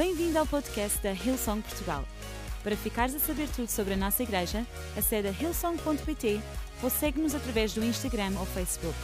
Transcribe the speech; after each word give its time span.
Bem-vindo 0.00 0.38
ao 0.38 0.46
podcast 0.46 0.98
da 1.02 1.12
Hillsong 1.12 1.60
Portugal. 1.60 2.02
Para 2.62 2.74
ficares 2.74 3.14
a 3.14 3.18
saber 3.18 3.46
tudo 3.54 3.68
sobre 3.68 3.92
a 3.92 3.96
nossa 3.98 4.22
igreja, 4.22 4.66
acede 4.96 5.28
a 5.28 5.30
hillsong.pt 5.30 6.40
ou 6.82 6.88
segue-nos 6.88 7.34
através 7.34 7.74
do 7.74 7.84
Instagram 7.84 8.32
ou 8.40 8.46
Facebook. 8.46 8.96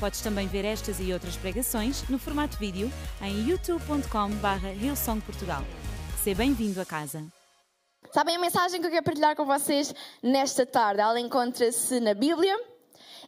Podes 0.00 0.22
também 0.22 0.46
ver 0.46 0.64
estas 0.64 0.98
e 0.98 1.12
outras 1.12 1.36
pregações 1.36 2.08
no 2.08 2.18
formato 2.18 2.56
vídeo 2.56 2.90
em 3.20 3.50
youtube.com.br 3.50 4.66
hillsongportugal. 4.82 5.62
Seja 6.24 6.38
bem-vindo 6.38 6.80
a 6.80 6.86
casa. 6.86 7.22
Sabem 8.10 8.36
a 8.36 8.40
mensagem 8.40 8.80
que 8.80 8.86
eu 8.86 8.90
quero 8.90 9.04
partilhar 9.04 9.36
com 9.36 9.44
vocês 9.44 9.94
nesta 10.22 10.64
tarde? 10.64 11.02
Ela 11.02 11.20
encontra-se 11.20 12.00
na 12.00 12.14
Bíblia 12.14 12.58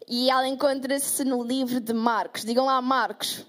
e 0.08 0.30
ela 0.30 0.48
encontra-se 0.48 1.24
no 1.24 1.44
livro 1.44 1.78
de 1.78 1.92
Marcos. 1.92 2.42
Digam 2.42 2.64
lá, 2.64 2.80
Marcos. 2.80 3.44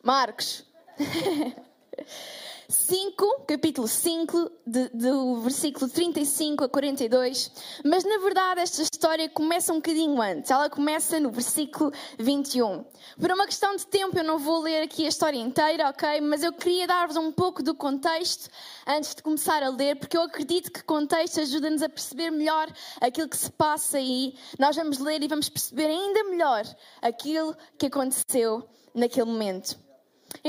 Marcos. 0.00 0.64
5, 2.70 3.46
capítulo 3.46 3.88
5, 3.88 4.50
de, 4.66 4.90
do 4.90 5.40
versículo 5.40 5.88
35 5.88 6.64
a 6.64 6.68
42. 6.68 7.50
Mas 7.82 8.04
na 8.04 8.18
verdade 8.18 8.60
esta 8.60 8.82
história 8.82 9.26
começa 9.30 9.72
um 9.72 9.76
bocadinho 9.76 10.20
antes. 10.20 10.50
Ela 10.50 10.68
começa 10.68 11.18
no 11.18 11.30
versículo 11.30 11.90
21. 12.18 12.84
Por 13.18 13.32
uma 13.32 13.46
questão 13.46 13.74
de 13.74 13.86
tempo 13.86 14.18
eu 14.18 14.22
não 14.22 14.38
vou 14.38 14.60
ler 14.60 14.82
aqui 14.82 15.06
a 15.06 15.08
história 15.08 15.38
inteira, 15.38 15.88
ok? 15.88 16.20
Mas 16.20 16.42
eu 16.42 16.52
queria 16.52 16.86
dar-vos 16.86 17.16
um 17.16 17.32
pouco 17.32 17.62
do 17.62 17.74
contexto 17.74 18.50
antes 18.86 19.14
de 19.14 19.22
começar 19.22 19.62
a 19.62 19.70
ler, 19.70 19.96
porque 19.96 20.18
eu 20.18 20.22
acredito 20.22 20.70
que 20.70 20.84
contexto 20.84 21.40
ajuda-nos 21.40 21.82
a 21.82 21.88
perceber 21.88 22.30
melhor 22.30 22.70
aquilo 23.00 23.30
que 23.30 23.38
se 23.38 23.50
passa 23.50 23.96
aí. 23.96 24.34
Nós 24.58 24.76
vamos 24.76 24.98
ler 24.98 25.22
e 25.22 25.26
vamos 25.26 25.48
perceber 25.48 25.86
ainda 25.86 26.22
melhor 26.24 26.64
aquilo 27.00 27.56
que 27.78 27.86
aconteceu 27.86 28.68
naquele 28.94 29.24
momento. 29.24 29.87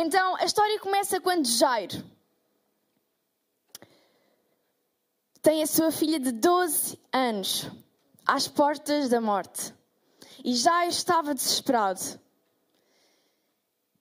Então, 0.01 0.37
a 0.37 0.45
história 0.45 0.79
começa 0.79 1.19
quando 1.19 1.45
Jairo 1.45 2.01
tem 5.41 5.61
a 5.61 5.67
sua 5.67 5.91
filha 5.91 6.17
de 6.17 6.31
12 6.31 6.97
anos 7.11 7.69
às 8.25 8.47
portas 8.47 9.09
da 9.09 9.19
morte. 9.19 9.73
E 10.41 10.55
Jairo 10.55 10.89
estava 10.89 11.35
desesperado. 11.35 11.99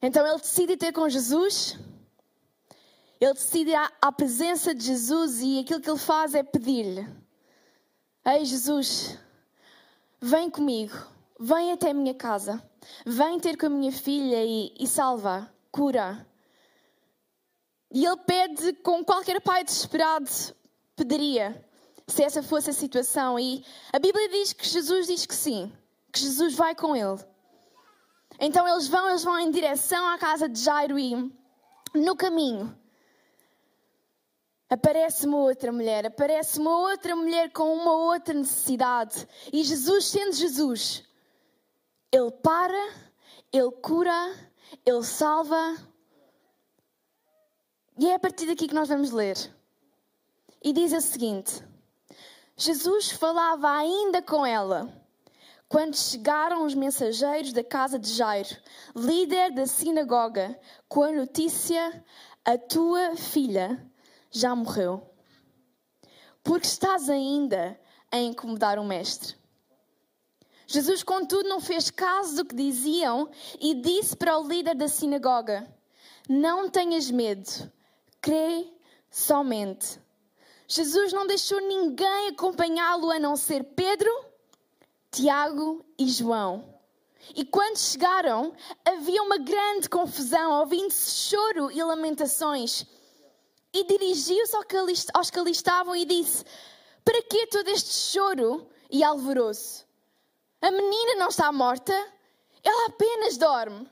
Então 0.00 0.24
ele 0.24 0.38
decide 0.38 0.76
ter 0.76 0.92
com 0.92 1.08
Jesus, 1.08 1.76
ele 3.20 3.34
decide 3.34 3.70
ir 3.72 3.92
à 4.00 4.12
presença 4.12 4.72
de 4.72 4.84
Jesus 4.84 5.40
e 5.40 5.58
aquilo 5.58 5.80
que 5.80 5.90
ele 5.90 5.98
faz 5.98 6.32
é 6.32 6.44
pedir-lhe: 6.44 7.08
Ei 8.24 8.44
Jesus, 8.44 9.18
vem 10.20 10.48
comigo, 10.48 10.94
vem 11.40 11.72
até 11.72 11.90
a 11.90 11.94
minha 11.94 12.14
casa, 12.14 12.62
vem 13.04 13.40
ter 13.40 13.56
com 13.56 13.66
a 13.66 13.70
minha 13.70 13.90
filha 13.90 14.44
e, 14.44 14.72
e 14.78 14.86
salva 14.86 15.57
cura. 15.78 16.26
E 17.92 18.04
ele 18.04 18.16
pede 18.26 18.72
com 18.82 19.04
qualquer 19.04 19.40
pai 19.40 19.62
desesperado 19.62 20.28
pediria, 20.96 21.64
se 22.08 22.24
essa 22.24 22.42
fosse 22.42 22.70
a 22.70 22.72
situação. 22.72 23.38
E 23.38 23.64
a 23.92 23.98
Bíblia 24.00 24.28
diz 24.28 24.52
que 24.52 24.66
Jesus 24.66 25.06
diz 25.06 25.24
que 25.24 25.34
sim, 25.34 25.72
que 26.12 26.18
Jesus 26.18 26.54
vai 26.56 26.74
com 26.74 26.96
ele. 26.96 27.24
Então 28.40 28.66
eles 28.66 28.88
vão, 28.88 29.08
eles 29.08 29.22
vão 29.22 29.38
em 29.38 29.52
direção 29.52 30.04
à 30.08 30.18
casa 30.18 30.48
de 30.48 30.60
Jairo 30.60 30.98
e 30.98 31.14
no 31.94 32.16
caminho 32.16 32.76
aparece 34.68 35.26
uma 35.26 35.38
outra 35.38 35.72
mulher, 35.72 36.06
aparece 36.06 36.58
uma 36.58 36.76
outra 36.76 37.14
mulher 37.14 37.52
com 37.52 37.72
uma 37.72 37.92
outra 37.92 38.34
necessidade. 38.34 39.26
E 39.52 39.62
Jesus, 39.62 40.06
sendo 40.06 40.32
Jesus, 40.34 41.04
ele 42.12 42.30
para, 42.32 42.92
ele 43.52 43.70
cura, 43.80 44.47
ele 44.84 45.02
salva. 45.02 45.76
E 47.98 48.08
é 48.08 48.14
a 48.14 48.18
partir 48.18 48.46
daqui 48.46 48.68
que 48.68 48.74
nós 48.74 48.88
vamos 48.88 49.10
ler. 49.10 49.36
E 50.62 50.72
diz 50.72 50.92
o 50.92 51.00
seguinte: 51.00 51.64
Jesus 52.56 53.10
falava 53.10 53.70
ainda 53.70 54.20
com 54.20 54.44
ela 54.44 54.92
quando 55.68 55.96
chegaram 55.96 56.64
os 56.64 56.74
mensageiros 56.74 57.52
da 57.52 57.62
casa 57.62 57.98
de 57.98 58.12
Jairo, 58.12 58.56
líder 58.96 59.52
da 59.52 59.66
sinagoga, 59.66 60.58
com 60.88 61.02
a 61.02 61.12
notícia: 61.12 62.04
a 62.44 62.56
tua 62.56 63.14
filha 63.16 63.86
já 64.30 64.54
morreu. 64.56 65.08
Porque 66.42 66.66
estás 66.66 67.10
ainda 67.10 67.78
a 68.10 68.18
incomodar 68.18 68.78
o 68.78 68.84
mestre. 68.84 69.37
Jesus, 70.70 71.02
contudo, 71.02 71.48
não 71.48 71.62
fez 71.62 71.90
caso 71.90 72.36
do 72.36 72.44
que 72.44 72.54
diziam 72.54 73.30
e 73.58 73.74
disse 73.74 74.14
para 74.14 74.38
o 74.38 74.46
líder 74.46 74.74
da 74.74 74.86
sinagoga: 74.86 75.66
Não 76.28 76.68
tenhas 76.68 77.10
medo, 77.10 77.72
crê 78.20 78.70
somente. 79.10 79.98
Jesus 80.66 81.10
não 81.10 81.26
deixou 81.26 81.58
ninguém 81.62 82.28
acompanhá-lo 82.28 83.10
a 83.10 83.18
não 83.18 83.34
ser 83.34 83.64
Pedro, 83.64 84.10
Tiago 85.10 85.82
e 85.98 86.06
João. 86.06 86.78
E 87.34 87.46
quando 87.46 87.78
chegaram, 87.78 88.52
havia 88.84 89.22
uma 89.22 89.38
grande 89.38 89.88
confusão, 89.88 90.60
ouvindo-se 90.60 91.30
choro 91.30 91.70
e 91.70 91.82
lamentações. 91.82 92.84
E 93.72 93.84
dirigiu-se 93.84 94.54
aos 95.14 95.30
que 95.30 95.38
ali 95.38 95.50
estavam 95.50 95.96
e 95.96 96.04
disse: 96.04 96.44
Para 97.02 97.22
que 97.22 97.46
todo 97.46 97.68
este 97.68 97.90
choro 97.90 98.68
e 98.90 99.02
alvoroço? 99.02 99.87
A 100.60 100.70
menina 100.70 101.14
não 101.16 101.28
está 101.28 101.50
morta, 101.52 101.92
ela 102.64 102.86
apenas 102.86 103.36
dorme. 103.36 103.88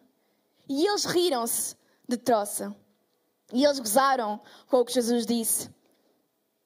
E 0.69 0.87
eles 0.87 1.05
riram-se 1.05 1.77
de 2.09 2.17
troça. 2.17 2.75
E 3.53 3.65
eles 3.65 3.79
gozaram 3.79 4.41
com 4.69 4.81
o 4.81 4.85
que 4.85 4.93
Jesus 4.93 5.25
disse. 5.25 5.71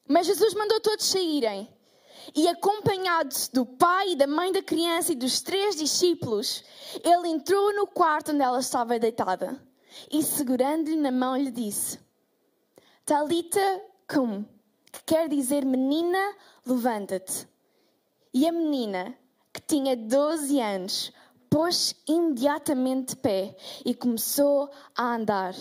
Mas 0.08 0.26
Jesus 0.26 0.54
mandou 0.54 0.80
todos 0.80 1.04
saírem. 1.04 1.68
E 2.34 2.48
acompanhados 2.48 3.48
do 3.48 3.64
pai 3.64 4.12
e 4.12 4.16
da 4.16 4.26
mãe 4.26 4.52
da 4.52 4.62
criança 4.62 5.12
e 5.12 5.16
dos 5.16 5.40
três 5.40 5.76
discípulos, 5.76 6.62
ele 7.02 7.28
entrou 7.28 7.74
no 7.74 7.86
quarto 7.86 8.32
onde 8.32 8.42
ela 8.42 8.60
estava 8.60 8.98
deitada. 8.98 9.60
E 10.10 10.22
segurando-lhe 10.22 10.96
na 10.96 11.10
mão, 11.10 11.36
lhe 11.36 11.50
disse: 11.50 11.98
Talita 13.04 13.60
cum, 14.08 14.44
que 14.92 15.02
quer 15.04 15.28
dizer 15.28 15.64
menina, 15.64 16.36
levanta-te. 16.64 17.48
E 18.32 18.46
a 18.46 18.52
menina, 18.52 19.16
que 19.52 19.60
tinha 19.60 19.96
12 19.96 20.60
anos, 20.60 21.12
pôs 21.48 21.94
imediatamente 22.06 23.10
de 23.10 23.16
pé 23.16 23.56
e 23.84 23.94
começou 23.94 24.70
a 24.96 25.14
andar. 25.14 25.54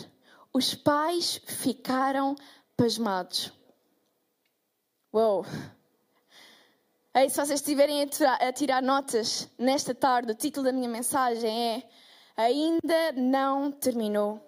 Os 0.54 0.76
pais 0.76 1.42
ficaram 1.46 2.36
pasmados. 2.78 3.52
Uou! 5.12 5.46
Ei, 7.14 7.28
se 7.30 7.36
vocês 7.36 7.60
estiverem 7.60 8.04
a 8.04 8.08
tirar, 8.08 8.36
a 8.36 8.54
tirar 8.54 8.82
notas 8.82 9.50
nesta 9.58 9.96
tarde, 9.96 10.32
o 10.32 10.36
título 10.36 10.66
da 10.66 10.72
minha 10.72 10.88
mensagem 10.88 11.76
é 11.76 11.90
Ainda 12.38 13.12
não 13.14 13.72
terminou. 13.72 14.40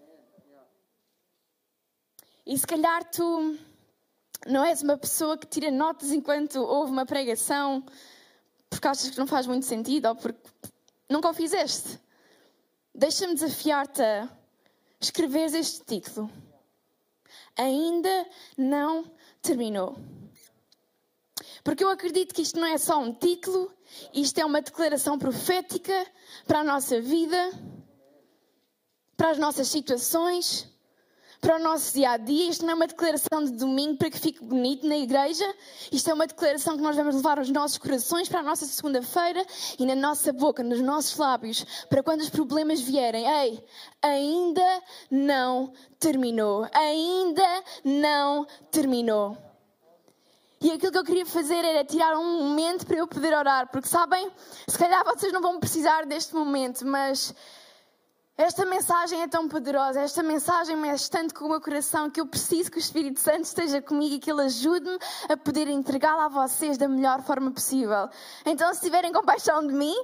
E 2.46 2.58
se 2.58 2.66
calhar 2.66 3.04
tu 3.10 3.58
não 4.48 4.64
és 4.64 4.82
uma 4.82 4.98
pessoa 4.98 5.38
que 5.38 5.46
tira 5.46 5.70
notas 5.70 6.12
enquanto 6.12 6.62
ouve 6.62 6.92
uma 6.92 7.06
pregação, 7.06 7.84
porque 8.72 8.88
achas 8.88 9.10
que 9.10 9.20
não 9.20 9.28
faz 9.28 9.46
muito 9.46 9.66
sentido 9.66 10.08
ou 10.08 10.16
porque 10.16 10.50
nunca 11.10 11.30
o 11.30 11.34
fizeste. 11.34 12.00
Deixa-me 12.96 13.36
desafiar-te 13.36 14.02
a 14.02 14.30
escreveres 15.00 15.54
este 15.54 15.84
título. 15.84 16.32
Ainda 17.58 18.26
não 18.58 19.12
terminou. 19.42 19.98
Porque 21.66 21.84
eu 21.84 21.90
acredito 21.90 22.34
que 22.34 22.42
isto 22.42 22.60
não 22.60 22.66
é 22.66 22.78
só 22.78 22.98
um 22.98 23.14
título, 23.14 23.72
isto 24.14 24.40
é 24.40 24.46
uma 24.46 24.62
declaração 24.62 25.20
profética 25.20 26.08
para 26.48 26.60
a 26.60 26.64
nossa 26.64 27.02
vida, 27.02 27.52
para 29.18 29.32
as 29.32 29.38
nossas 29.38 29.68
situações, 29.68 30.68
para 31.42 31.56
o 31.56 31.60
nosso 31.60 31.94
dia 31.96 32.12
a 32.12 32.18
dia. 32.18 32.50
Isto 32.50 32.64
não 32.64 32.72
é 32.72 32.76
uma 32.76 32.88
declaração 32.88 33.44
de 33.44 33.52
domingo 33.52 33.98
para 33.98 34.12
que 34.12 34.20
fique 34.20 34.44
bonito 34.46 34.88
na 34.88 34.96
igreja. 34.96 35.44
Isto 35.92 36.12
é 36.12 36.14
uma 36.14 36.28
declaração 36.28 36.78
que 36.78 36.84
nós 36.84 36.96
vamos 36.96 37.16
levar 37.16 37.40
aos 37.40 37.50
nossos 37.50 37.80
corações 37.80 38.30
para 38.30 38.42
a 38.42 38.44
nossa 38.44 38.66
segunda-feira 38.68 39.44
e 39.80 39.86
na 39.86 39.96
nossa 39.96 40.32
boca, 40.32 40.62
nos 40.62 40.80
nossos 40.80 41.18
lábios, 41.18 41.66
para 41.90 42.04
quando 42.04 42.22
os 42.22 42.30
problemas 42.30 42.80
vierem. 42.80 43.26
Ei, 43.28 43.64
ainda 44.02 44.82
não 45.10 45.74
terminou. 46.00 46.68
Ainda 46.72 47.64
não 47.84 48.46
terminou. 48.70 49.36
E 50.62 50.70
aquilo 50.70 50.92
que 50.92 50.98
eu 51.00 51.04
queria 51.04 51.26
fazer 51.26 51.66
era 51.66 51.84
tirar 51.84 52.16
um 52.16 52.44
momento 52.44 52.86
para 52.86 52.98
eu 52.98 53.08
poder 53.08 53.34
orar, 53.34 53.72
porque 53.72 53.88
sabem, 53.88 54.32
se 54.68 54.78
calhar 54.78 55.04
vocês 55.04 55.34
não 55.34 55.42
vão 55.42 55.60
precisar 55.60 56.06
deste 56.06 56.36
momento, 56.36 56.86
mas 56.86 57.34
esta 58.42 58.66
mensagem 58.66 59.22
é 59.22 59.28
tão 59.28 59.48
poderosa, 59.48 60.02
esta 60.02 60.24
mensagem 60.24 60.76
mexe 60.76 61.10
tanto 61.10 61.34
com 61.36 61.46
o 61.46 61.50
meu 61.50 61.62
coração 61.62 62.10
que 62.10 62.20
eu 62.20 62.26
preciso 62.26 62.72
que 62.72 62.78
o 62.78 62.80
Espírito 62.80 63.20
Santo 63.20 63.44
esteja 63.44 63.82
comigo 63.82 64.16
e 64.16 64.20
que 64.20 64.32
Ele 64.32 64.42
ajude-me 64.42 64.98
a 65.30 65.38
poder 65.38 65.68
entregá-la 65.68 66.26
a 66.26 66.30
vocês 66.30 66.76
da 66.78 66.88
melhor 66.88 67.22
forma 67.22 67.52
possível. 67.52 68.10
Então, 68.44 68.74
se 68.74 68.82
tiverem 68.82 69.14
compaixão 69.14 69.66
de 69.66 69.74
mim, 69.74 69.96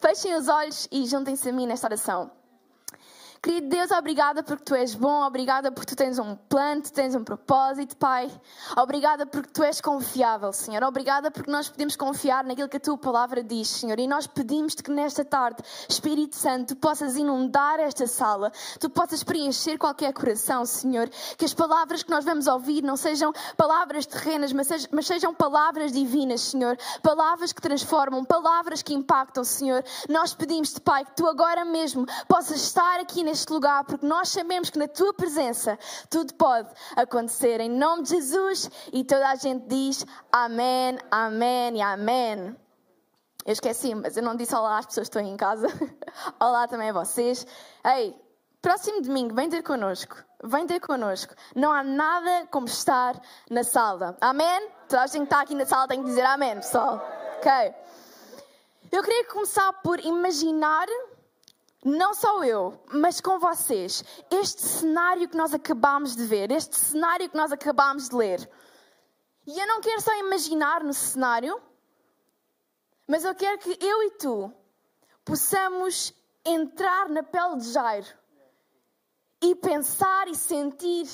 fechem 0.00 0.34
os 0.36 0.48
olhos 0.48 0.86
e 0.92 1.06
juntem-se 1.06 1.48
a 1.48 1.52
mim 1.52 1.66
nesta 1.66 1.86
oração. 1.86 2.41
Querido 3.44 3.70
Deus, 3.70 3.90
obrigada 3.90 4.40
porque 4.44 4.62
tu 4.62 4.72
és 4.72 4.94
bom, 4.94 5.26
obrigada 5.26 5.72
porque 5.72 5.90
tu 5.90 5.96
tens 5.96 6.16
um 6.16 6.36
plano, 6.36 6.80
tu 6.80 6.92
tens 6.92 7.12
um 7.16 7.24
propósito, 7.24 7.96
Pai. 7.96 8.30
Obrigada 8.76 9.26
porque 9.26 9.50
tu 9.52 9.64
és 9.64 9.80
confiável, 9.80 10.52
Senhor. 10.52 10.84
Obrigada 10.84 11.28
porque 11.28 11.50
nós 11.50 11.68
podemos 11.68 11.96
confiar 11.96 12.44
naquilo 12.44 12.68
que 12.68 12.76
a 12.76 12.80
tua 12.80 12.96
palavra 12.96 13.42
diz, 13.42 13.66
Senhor. 13.66 13.98
E 13.98 14.06
nós 14.06 14.28
pedimos-te 14.28 14.80
que 14.80 14.92
nesta 14.92 15.24
tarde, 15.24 15.60
Espírito 15.88 16.36
Santo, 16.36 16.76
tu 16.76 16.76
possas 16.76 17.16
inundar 17.16 17.80
esta 17.80 18.06
sala, 18.06 18.52
tu 18.78 18.88
possas 18.88 19.24
preencher 19.24 19.76
qualquer 19.76 20.12
coração, 20.12 20.64
Senhor. 20.64 21.08
Que 21.36 21.44
as 21.44 21.52
palavras 21.52 22.04
que 22.04 22.12
nós 22.12 22.24
vamos 22.24 22.46
ouvir 22.46 22.80
não 22.80 22.96
sejam 22.96 23.32
palavras 23.56 24.06
terrenas, 24.06 24.52
mas 24.52 24.68
sejam, 24.68 24.88
mas 24.92 25.04
sejam 25.04 25.34
palavras 25.34 25.90
divinas, 25.90 26.42
Senhor. 26.42 26.78
Palavras 27.02 27.52
que 27.52 27.60
transformam, 27.60 28.24
palavras 28.24 28.82
que 28.82 28.94
impactam, 28.94 29.42
Senhor. 29.42 29.82
Nós 30.08 30.32
pedimos-te, 30.32 30.80
Pai, 30.80 31.04
que 31.04 31.16
tu 31.16 31.26
agora 31.26 31.64
mesmo 31.64 32.06
possas 32.28 32.62
estar 32.62 33.00
aqui 33.00 33.24
neste 33.24 33.31
lugar, 33.50 33.84
porque 33.84 34.06
nós 34.06 34.28
sabemos 34.28 34.70
que 34.70 34.78
na 34.78 34.88
tua 34.88 35.12
presença 35.14 35.78
tudo 36.10 36.34
pode 36.34 36.68
acontecer. 36.96 37.60
Em 37.60 37.70
nome 37.70 38.02
de 38.02 38.10
Jesus, 38.10 38.70
e 38.92 39.04
toda 39.04 39.28
a 39.28 39.34
gente 39.34 39.66
diz 39.66 40.04
amém, 40.30 40.98
amém 41.10 41.76
e 41.76 41.82
amém. 41.82 42.56
Eu 43.44 43.52
esqueci, 43.52 43.94
mas 43.94 44.16
eu 44.16 44.22
não 44.22 44.36
disse 44.36 44.54
olá 44.54 44.78
às 44.78 44.86
pessoas 44.86 45.08
que 45.08 45.18
estão 45.18 45.22
aí 45.22 45.28
em 45.28 45.36
casa. 45.36 45.66
olá 46.38 46.68
também 46.68 46.90
a 46.90 46.92
vocês. 46.92 47.46
Ei, 47.84 48.14
próximo 48.60 49.02
domingo, 49.02 49.34
vem 49.34 49.48
ter 49.48 49.62
connosco. 49.62 50.16
Vem 50.44 50.66
ter 50.66 50.80
connosco. 50.80 51.34
Não 51.54 51.72
há 51.72 51.82
nada 51.82 52.46
como 52.50 52.66
estar 52.66 53.20
na 53.50 53.64
sala. 53.64 54.16
Amém? 54.20 54.70
Toda 54.88 55.02
a 55.02 55.06
gente 55.06 55.18
que 55.18 55.24
está 55.24 55.40
aqui 55.40 55.54
na 55.54 55.66
sala 55.66 55.88
tem 55.88 56.00
que 56.00 56.08
dizer 56.08 56.24
amém, 56.24 56.54
pessoal. 56.56 57.00
Ok? 57.38 57.74
Eu 58.92 59.02
queria 59.02 59.24
começar 59.24 59.72
por 59.82 59.98
imaginar 60.00 60.86
não 61.84 62.14
só 62.14 62.44
eu, 62.44 62.80
mas 62.92 63.20
com 63.20 63.40
vocês, 63.40 64.04
este 64.30 64.62
cenário 64.62 65.28
que 65.28 65.36
nós 65.36 65.52
acabámos 65.52 66.14
de 66.14 66.24
ver, 66.24 66.52
este 66.52 66.76
cenário 66.76 67.28
que 67.28 67.36
nós 67.36 67.50
acabámos 67.50 68.08
de 68.08 68.14
ler. 68.14 68.50
E 69.46 69.58
eu 69.58 69.66
não 69.66 69.80
quero 69.80 70.00
só 70.00 70.14
imaginar 70.18 70.84
no 70.84 70.94
cenário, 70.94 71.60
mas 73.06 73.24
eu 73.24 73.34
quero 73.34 73.58
que 73.58 73.76
eu 73.80 74.02
e 74.04 74.10
tu 74.12 74.52
possamos 75.24 76.14
entrar 76.44 77.08
na 77.08 77.22
pele 77.24 77.56
de 77.56 77.72
Jairo 77.72 78.06
e 79.40 79.56
pensar 79.56 80.28
e 80.28 80.36
sentir 80.36 81.08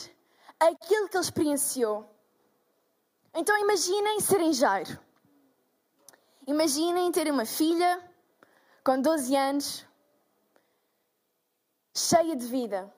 aquilo 0.61 1.09
que 1.09 1.17
ele 1.17 1.25
experienciou. 1.25 2.15
Então 3.35 3.57
imaginem 3.59 4.21
serem 4.21 4.53
Jairo. 4.53 4.99
Imaginem 6.47 7.11
ter 7.11 7.31
uma 7.31 7.47
filha 7.47 8.03
com 8.85 9.01
12 9.01 9.35
anos 9.35 9.88
cheia 11.99 12.37
de 12.37 12.47
vida, 12.47 12.93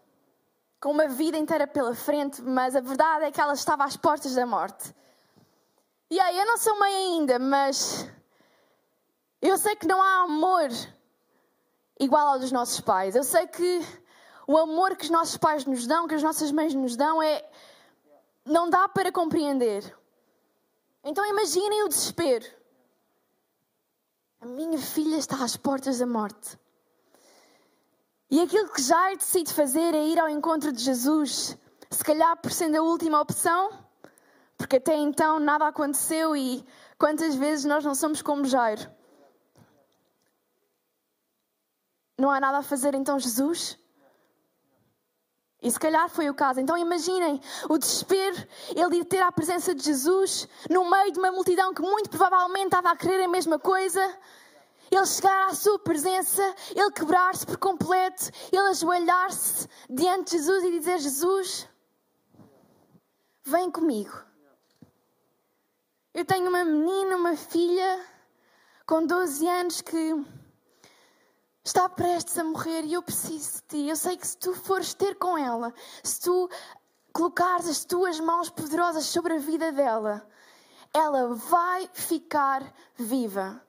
com 0.80 0.90
uma 0.90 1.08
vida 1.08 1.36
inteira 1.36 1.66
pela 1.66 1.94
frente, 1.94 2.40
mas 2.42 2.76
a 2.76 2.80
verdade 2.80 3.24
é 3.24 3.30
que 3.30 3.40
ela 3.40 3.54
estava 3.54 3.84
às 3.84 3.96
portas 3.96 4.34
da 4.34 4.46
morte. 4.46 4.94
E 6.10 6.18
aí, 6.18 6.38
eu 6.38 6.46
não 6.46 6.56
sou 6.56 6.78
mãe 6.78 6.94
ainda, 6.94 7.38
mas 7.38 8.08
eu 9.40 9.56
sei 9.56 9.74
que 9.76 9.86
não 9.86 10.02
há 10.02 10.22
amor 10.22 10.68
igual 11.98 12.28
ao 12.28 12.38
dos 12.38 12.52
nossos 12.52 12.80
pais. 12.80 13.14
Eu 13.14 13.24
sei 13.24 13.46
que 13.46 13.80
o 14.46 14.58
amor 14.58 14.96
que 14.96 15.04
os 15.04 15.10
nossos 15.10 15.36
pais 15.36 15.64
nos 15.64 15.86
dão, 15.86 16.06
que 16.06 16.14
as 16.14 16.22
nossas 16.22 16.50
mães 16.52 16.74
nos 16.74 16.96
dão, 16.96 17.22
é 17.22 17.48
não 18.44 18.68
dá 18.68 18.88
para 18.88 19.12
compreender. 19.12 19.96
Então 21.04 21.24
imaginem 21.24 21.84
o 21.84 21.88
desespero. 21.88 22.46
A 24.40 24.46
minha 24.46 24.78
filha 24.78 25.16
está 25.16 25.42
às 25.42 25.56
portas 25.56 25.98
da 25.98 26.06
morte. 26.06 26.58
E 28.30 28.40
aquilo 28.40 28.68
que 28.68 28.80
Jair 28.80 29.16
decide 29.16 29.52
fazer 29.52 29.92
é 29.92 30.06
ir 30.06 30.18
ao 30.18 30.28
encontro 30.28 30.70
de 30.70 30.80
Jesus, 30.82 31.58
se 31.90 32.04
calhar 32.04 32.36
por 32.36 32.52
sendo 32.52 32.76
a 32.76 32.82
última 32.82 33.20
opção, 33.20 33.70
porque 34.56 34.76
até 34.76 34.94
então 34.94 35.40
nada 35.40 35.66
aconteceu 35.66 36.36
e 36.36 36.64
quantas 36.96 37.34
vezes 37.34 37.64
nós 37.64 37.84
não 37.84 37.94
somos 37.94 38.22
como 38.22 38.44
Jairo? 38.44 38.88
Não 42.16 42.30
há 42.30 42.38
nada 42.38 42.58
a 42.58 42.62
fazer, 42.62 42.94
então 42.94 43.18
Jesus? 43.18 43.76
E 45.60 45.70
se 45.70 45.80
calhar 45.80 46.08
foi 46.08 46.30
o 46.30 46.34
caso. 46.34 46.60
Então 46.60 46.76
imaginem 46.76 47.40
o 47.68 47.76
desespero, 47.78 48.36
ele 48.76 48.98
ir 48.98 49.04
ter 49.06 49.22
a 49.22 49.32
presença 49.32 49.74
de 49.74 49.82
Jesus 49.82 50.48
no 50.70 50.88
meio 50.88 51.12
de 51.12 51.18
uma 51.18 51.32
multidão 51.32 51.74
que 51.74 51.82
muito 51.82 52.10
provavelmente 52.10 52.66
estava 52.66 52.90
a 52.90 52.96
querer 52.96 53.24
a 53.24 53.28
mesma 53.28 53.58
coisa 53.58 54.00
ele 54.90 55.06
chegar 55.06 55.48
à 55.48 55.54
sua 55.54 55.78
presença, 55.78 56.42
ele 56.74 56.90
quebrar-se 56.90 57.46
por 57.46 57.56
completo, 57.58 58.30
ele 58.50 58.68
ajoelhar-se 58.68 59.68
diante 59.88 60.30
de 60.30 60.38
Jesus 60.38 60.64
e 60.64 60.78
dizer: 60.78 60.98
Jesus, 60.98 61.68
vem 63.44 63.70
comigo. 63.70 64.24
Eu 66.12 66.24
tenho 66.24 66.48
uma 66.48 66.64
menina, 66.64 67.16
uma 67.16 67.36
filha 67.36 68.04
com 68.84 69.06
12 69.06 69.46
anos 69.46 69.80
que 69.80 70.26
está 71.62 71.88
prestes 71.88 72.36
a 72.36 72.42
morrer 72.42 72.84
e 72.84 72.94
eu 72.94 73.02
preciso 73.02 73.58
de 73.58 73.62
ti. 73.68 73.88
Eu 73.88 73.94
sei 73.94 74.16
que 74.16 74.26
se 74.26 74.36
tu 74.36 74.52
fores 74.52 74.92
ter 74.92 75.14
com 75.14 75.38
ela, 75.38 75.72
se 76.02 76.20
tu 76.20 76.50
colocares 77.12 77.68
as 77.68 77.84
tuas 77.84 78.18
mãos 78.18 78.50
poderosas 78.50 79.04
sobre 79.04 79.34
a 79.34 79.38
vida 79.38 79.70
dela, 79.70 80.28
ela 80.92 81.32
vai 81.34 81.88
ficar 81.92 82.74
viva 82.96 83.64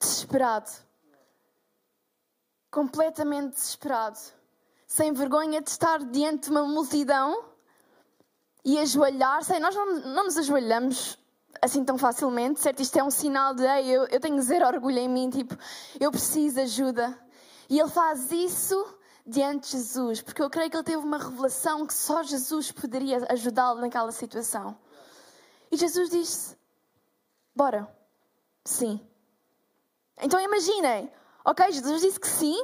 desesperado. 0.00 0.70
Completamente 2.70 3.54
desesperado. 3.54 4.18
Sem 4.86 5.12
vergonha 5.12 5.60
de 5.60 5.70
estar 5.70 6.02
diante 6.04 6.44
de 6.44 6.50
uma 6.50 6.64
multidão 6.64 7.44
e 8.64 8.78
ajoelhar-se. 8.78 9.58
Nós 9.60 9.74
não, 9.74 10.00
não 10.00 10.24
nos 10.24 10.36
ajoelhamos 10.36 11.18
assim 11.62 11.84
tão 11.84 11.98
facilmente, 11.98 12.60
certo? 12.60 12.80
Isto 12.80 12.98
é 12.98 13.04
um 13.04 13.10
sinal 13.10 13.54
de, 13.54 13.64
Ei, 13.64 13.88
eu, 13.90 14.06
eu 14.06 14.20
tenho 14.20 14.40
zero 14.42 14.66
orgulho 14.66 14.98
em 14.98 15.08
mim, 15.08 15.28
tipo, 15.30 15.56
eu 15.98 16.10
preciso 16.10 16.56
de 16.56 16.62
ajuda. 16.62 17.18
E 17.68 17.78
ele 17.78 17.90
faz 17.90 18.32
isso 18.32 18.98
diante 19.26 19.66
de 19.66 19.72
Jesus, 19.72 20.22
porque 20.22 20.42
eu 20.42 20.50
creio 20.50 20.70
que 20.70 20.76
ele 20.76 20.84
teve 20.84 20.98
uma 20.98 21.18
revelação 21.18 21.86
que 21.86 21.94
só 21.94 22.22
Jesus 22.22 22.72
poderia 22.72 23.24
ajudá-lo 23.28 23.80
naquela 23.80 24.10
situação. 24.10 24.76
E 25.70 25.76
Jesus 25.76 26.10
disse: 26.10 26.56
Bora. 27.54 27.88
Sim. 28.64 29.00
Então 30.22 30.40
imaginem, 30.40 31.10
ok, 31.44 31.72
Jesus 31.72 32.02
disse 32.02 32.20
que 32.20 32.28
sim, 32.28 32.62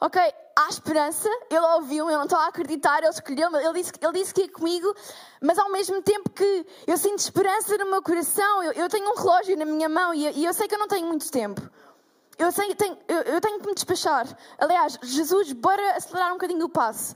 ok, 0.00 0.20
há 0.56 0.68
esperança, 0.68 1.28
ele 1.50 1.66
ouviu, 1.74 2.10
eu 2.10 2.16
não 2.16 2.24
estou 2.24 2.38
a 2.38 2.46
acreditar, 2.46 2.98
ele 2.98 3.08
escolheu-me, 3.08 3.58
ele 3.58 3.72
disse, 3.74 3.92
ele 4.00 4.12
disse 4.12 4.34
que 4.34 4.42
ia 4.42 4.52
comigo, 4.52 4.94
mas 5.40 5.58
ao 5.58 5.70
mesmo 5.70 6.00
tempo 6.02 6.30
que 6.30 6.66
eu 6.86 6.96
sinto 6.96 7.18
esperança 7.18 7.76
no 7.78 7.90
meu 7.90 8.02
coração, 8.02 8.62
eu, 8.62 8.72
eu 8.72 8.88
tenho 8.88 9.10
um 9.10 9.14
relógio 9.14 9.56
na 9.56 9.64
minha 9.64 9.88
mão 9.88 10.14
e, 10.14 10.30
e, 10.30 10.44
eu 10.44 10.52
sei 10.52 10.68
que 10.68 10.74
eu 10.74 10.78
não 10.78 10.88
tenho 10.88 11.06
muito 11.06 11.30
tempo. 11.30 11.60
Eu, 12.36 12.50
sei, 12.50 12.74
tenho, 12.74 12.98
eu, 13.06 13.20
eu 13.22 13.40
tenho 13.40 13.60
que 13.60 13.66
me 13.66 13.74
despachar. 13.74 14.26
Aliás, 14.58 14.98
Jesus, 15.02 15.52
bora 15.52 15.96
acelerar 15.96 16.30
um 16.30 16.34
bocadinho 16.34 16.64
o 16.64 16.68
passo. 16.68 17.14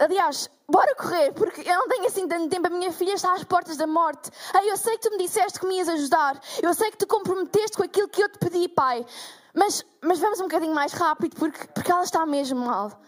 Aliás, 0.00 0.48
bora 0.66 0.94
correr, 0.94 1.30
porque 1.34 1.60
eu 1.60 1.74
não 1.74 1.86
tenho 1.86 2.06
assim 2.06 2.26
tanto 2.26 2.48
tempo. 2.48 2.66
A 2.66 2.70
minha 2.70 2.90
filha 2.90 3.12
está 3.12 3.34
às 3.34 3.44
portas 3.44 3.76
da 3.76 3.86
morte. 3.86 4.30
Ei, 4.54 4.70
eu 4.70 4.76
sei 4.78 4.96
que 4.96 5.06
tu 5.06 5.10
me 5.14 5.22
disseste 5.22 5.60
que 5.60 5.66
me 5.66 5.76
ias 5.76 5.90
ajudar. 5.90 6.40
Eu 6.62 6.72
sei 6.72 6.90
que 6.90 6.96
te 6.96 7.04
comprometeste 7.04 7.76
com 7.76 7.82
aquilo 7.82 8.08
que 8.08 8.22
eu 8.22 8.28
te 8.30 8.38
pedi, 8.38 8.66
Pai. 8.66 9.04
Mas, 9.52 9.84
mas 10.00 10.18
vamos 10.18 10.40
um 10.40 10.44
bocadinho 10.44 10.74
mais 10.74 10.94
rápido, 10.94 11.36
porque, 11.36 11.66
porque 11.66 11.92
ela 11.92 12.02
está 12.02 12.24
mesmo 12.24 12.60
mal. 12.60 12.98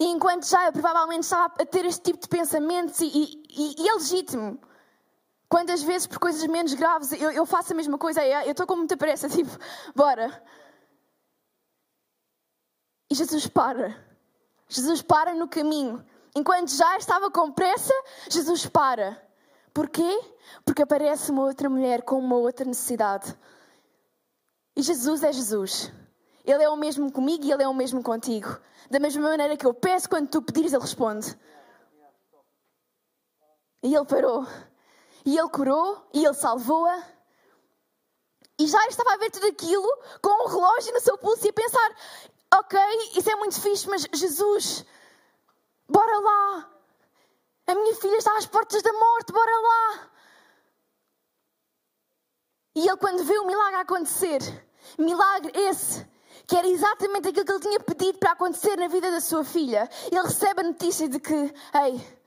E 0.00 0.06
enquanto 0.06 0.48
já 0.48 0.64
eu 0.64 0.72
provavelmente 0.72 1.24
estava 1.24 1.52
a 1.60 1.66
ter 1.66 1.84
este 1.84 2.00
tipo 2.00 2.20
de 2.20 2.28
pensamentos, 2.28 2.98
e, 3.00 3.42
e, 3.50 3.82
e 3.82 3.88
é 3.90 3.92
legítimo. 3.92 4.58
Quantas 5.50 5.82
vezes, 5.82 6.06
por 6.06 6.18
coisas 6.18 6.46
menos 6.46 6.72
graves, 6.72 7.12
eu, 7.12 7.30
eu 7.30 7.44
faço 7.44 7.74
a 7.74 7.76
mesma 7.76 7.98
coisa. 7.98 8.24
Eu 8.24 8.52
estou 8.52 8.66
com 8.66 8.76
muita 8.76 8.96
pressa, 8.96 9.28
tipo, 9.30 9.50
bora. 9.94 10.42
E 13.10 13.14
Jesus 13.14 13.46
para. 13.48 14.07
Jesus 14.68 15.02
para 15.02 15.34
no 15.34 15.48
caminho. 15.48 16.04
Enquanto 16.34 16.68
já 16.70 16.96
estava 16.98 17.30
com 17.30 17.50
pressa, 17.50 17.92
Jesus 18.28 18.66
para. 18.66 19.20
Porquê? 19.72 20.20
Porque 20.64 20.82
aparece 20.82 21.30
uma 21.30 21.42
outra 21.42 21.68
mulher 21.68 22.02
com 22.02 22.18
uma 22.18 22.36
outra 22.36 22.64
necessidade. 22.64 23.36
E 24.76 24.82
Jesus 24.82 25.22
é 25.22 25.32
Jesus. 25.32 25.92
Ele 26.44 26.62
é 26.62 26.68
o 26.68 26.76
mesmo 26.76 27.10
comigo 27.10 27.44
e 27.44 27.52
ele 27.52 27.62
é 27.62 27.68
o 27.68 27.74
mesmo 27.74 28.02
contigo. 28.02 28.58
Da 28.90 28.98
mesma 28.98 29.22
maneira 29.22 29.56
que 29.56 29.66
eu 29.66 29.74
peço, 29.74 30.08
quando 30.08 30.28
tu 30.28 30.40
pedires, 30.40 30.72
ele 30.72 30.82
responde. 30.82 31.36
E 33.82 33.94
ele 33.94 34.04
parou. 34.04 34.46
E 35.24 35.36
ele 35.36 35.48
curou. 35.48 36.08
E 36.12 36.24
ele 36.24 36.34
salvou-a. 36.34 37.02
E 38.58 38.66
já 38.66 38.84
estava 38.86 39.12
a 39.12 39.16
ver 39.16 39.30
tudo 39.30 39.46
aquilo 39.46 39.88
com 40.20 40.44
um 40.44 40.48
relógio 40.48 40.92
no 40.92 41.00
seu 41.00 41.16
pulso 41.18 41.46
e 41.46 41.50
a 41.50 41.52
pensar: 41.52 41.94
Ok, 42.54 42.78
isso 43.16 43.30
é 43.30 43.36
muito 43.36 43.60
fixe, 43.60 43.88
mas 43.88 44.06
Jesus, 44.12 44.84
bora 45.88 46.18
lá. 46.18 46.70
A 47.66 47.74
minha 47.74 47.94
filha 47.96 48.16
está 48.16 48.36
às 48.36 48.46
portas 48.46 48.82
da 48.82 48.92
morte, 48.92 49.32
bora 49.32 49.60
lá. 49.60 50.10
E 52.74 52.88
ele, 52.88 52.96
quando 52.96 53.24
vê 53.24 53.38
o 53.38 53.46
milagre 53.46 53.80
acontecer, 53.80 54.40
milagre 54.96 55.52
esse 55.54 56.06
que 56.46 56.56
era 56.56 56.66
exatamente 56.66 57.28
aquilo 57.28 57.44
que 57.44 57.52
ele 57.52 57.60
tinha 57.60 57.80
pedido 57.80 58.18
para 58.18 58.32
acontecer 58.32 58.74
na 58.76 58.88
vida 58.88 59.10
da 59.10 59.20
sua 59.20 59.44
filha. 59.44 59.88
Ele 60.10 60.22
recebe 60.22 60.60
a 60.60 60.64
notícia 60.64 61.06
de 61.06 61.20
que, 61.20 61.34
ei, 61.34 62.18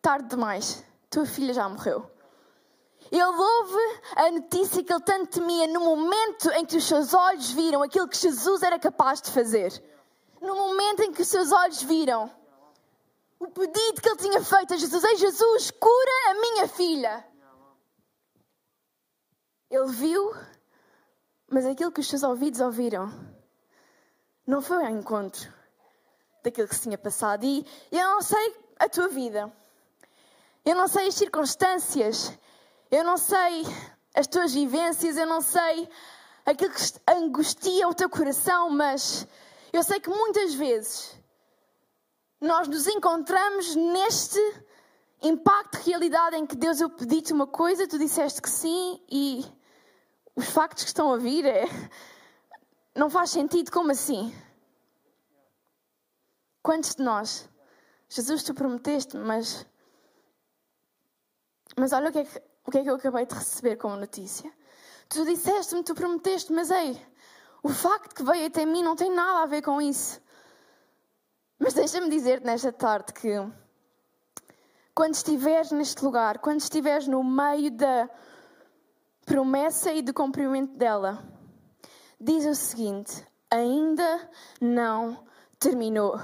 tarde 0.00 0.28
demais, 0.28 0.82
tua 1.10 1.26
filha 1.26 1.52
já 1.52 1.68
morreu. 1.68 2.10
Ele 3.10 3.24
ouve 3.24 4.00
a 4.16 4.30
notícia 4.30 4.84
que 4.84 4.92
ele 4.92 5.02
tanto 5.02 5.40
temia 5.40 5.66
no 5.66 5.80
momento 5.80 6.48
em 6.50 6.64
que 6.64 6.76
os 6.76 6.84
seus 6.84 7.12
olhos 7.12 7.50
viram 7.50 7.82
aquilo 7.82 8.06
que 8.06 8.16
Jesus 8.16 8.62
era 8.62 8.78
capaz 8.78 9.20
de 9.20 9.32
fazer. 9.32 9.82
No 10.40 10.54
momento 10.54 11.02
em 11.02 11.12
que 11.12 11.22
os 11.22 11.28
seus 11.28 11.50
olhos 11.50 11.82
viram 11.82 12.30
o 13.40 13.48
pedido 13.48 14.00
que 14.00 14.08
ele 14.08 14.16
tinha 14.16 14.44
feito 14.44 14.74
a 14.74 14.76
Jesus: 14.76 15.02
Ei, 15.02 15.16
Jesus, 15.16 15.70
cura 15.72 16.30
a 16.30 16.34
minha 16.34 16.68
filha. 16.68 17.26
Ele 19.70 19.86
viu, 19.92 20.34
mas 21.48 21.64
aquilo 21.64 21.90
que 21.90 22.00
os 22.00 22.08
seus 22.08 22.22
ouvidos 22.22 22.60
ouviram 22.60 23.10
não 24.46 24.60
foi 24.60 24.84
ao 24.84 24.90
encontro 24.90 25.52
daquilo 26.42 26.68
que 26.68 26.74
se 26.74 26.82
tinha 26.82 26.98
passado. 26.98 27.44
E 27.44 27.64
eu 27.90 28.10
não 28.10 28.22
sei 28.22 28.56
a 28.78 28.88
tua 28.88 29.08
vida, 29.08 29.52
eu 30.64 30.74
não 30.74 30.86
sei 30.88 31.08
as 31.08 31.14
circunstâncias, 31.14 32.36
eu 32.90 33.04
não 33.04 33.16
sei 33.16 33.62
as 34.14 34.26
tuas 34.26 34.52
vivências, 34.52 35.16
eu 35.16 35.26
não 35.26 35.40
sei 35.40 35.88
aquilo 36.44 36.72
que 36.72 36.82
angustia 37.08 37.88
o 37.88 37.94
teu 37.94 38.10
coração, 38.10 38.70
mas 38.70 39.26
eu 39.72 39.82
sei 39.82 40.00
que 40.00 40.10
muitas 40.10 40.54
vezes 40.54 41.16
nós 42.40 42.66
nos 42.66 42.86
encontramos 42.86 43.76
neste 43.76 44.40
impacto 45.22 45.78
de 45.78 45.90
realidade 45.90 46.36
em 46.36 46.46
que 46.46 46.56
Deus, 46.56 46.80
eu 46.80 46.90
pedi-te 46.90 47.32
uma 47.32 47.46
coisa, 47.46 47.86
tu 47.86 47.98
disseste 47.98 48.40
que 48.40 48.50
sim 48.50 49.00
e 49.10 49.44
os 50.34 50.46
factos 50.46 50.84
que 50.84 50.88
estão 50.88 51.12
a 51.12 51.16
vir 51.18 51.44
é. 51.44 51.66
Não 52.94 53.08
faz 53.08 53.30
sentido, 53.30 53.70
como 53.70 53.92
assim? 53.92 54.34
Quantos 56.62 56.94
de 56.94 57.02
nós? 57.02 57.48
Jesus, 58.08 58.42
tu 58.42 58.54
prometeste, 58.54 59.16
mas. 59.16 59.66
Mas 61.76 61.92
olha 61.92 62.10
o 62.10 62.12
que 62.12 62.18
é 62.18 62.24
que, 62.24 62.42
o 62.70 62.72
que, 62.72 62.78
é 62.78 62.82
que 62.84 62.90
eu 62.90 62.94
acabei 62.94 63.26
de 63.26 63.34
receber 63.34 63.76
como 63.76 63.96
notícia. 63.96 64.50
Tu 65.08 65.24
disseste-me, 65.24 65.82
tu 65.82 65.92
prometeste, 65.92 66.52
mas 66.52 66.70
ei, 66.70 66.96
o 67.64 67.68
facto 67.68 68.14
que 68.14 68.22
veio 68.22 68.46
até 68.46 68.64
mim 68.64 68.80
não 68.80 68.94
tem 68.94 69.10
nada 69.12 69.42
a 69.42 69.46
ver 69.46 69.60
com 69.60 69.82
isso. 69.82 70.22
Mas 71.58 71.74
deixa-me 71.74 72.08
dizer-te 72.08 72.46
nesta 72.46 72.72
tarde 72.72 73.12
que 73.12 73.28
quando 74.94 75.14
estiveres 75.14 75.72
neste 75.72 76.04
lugar, 76.04 76.38
quando 76.38 76.60
estiveres 76.60 77.08
no 77.08 77.24
meio 77.24 77.72
da 77.72 78.08
promessa 79.26 79.92
e 79.92 80.00
do 80.00 80.14
cumprimento 80.14 80.76
dela, 80.76 81.22
diz 82.20 82.46
o 82.46 82.54
seguinte: 82.54 83.26
ainda 83.50 84.30
não 84.60 85.26
terminou. 85.58 86.20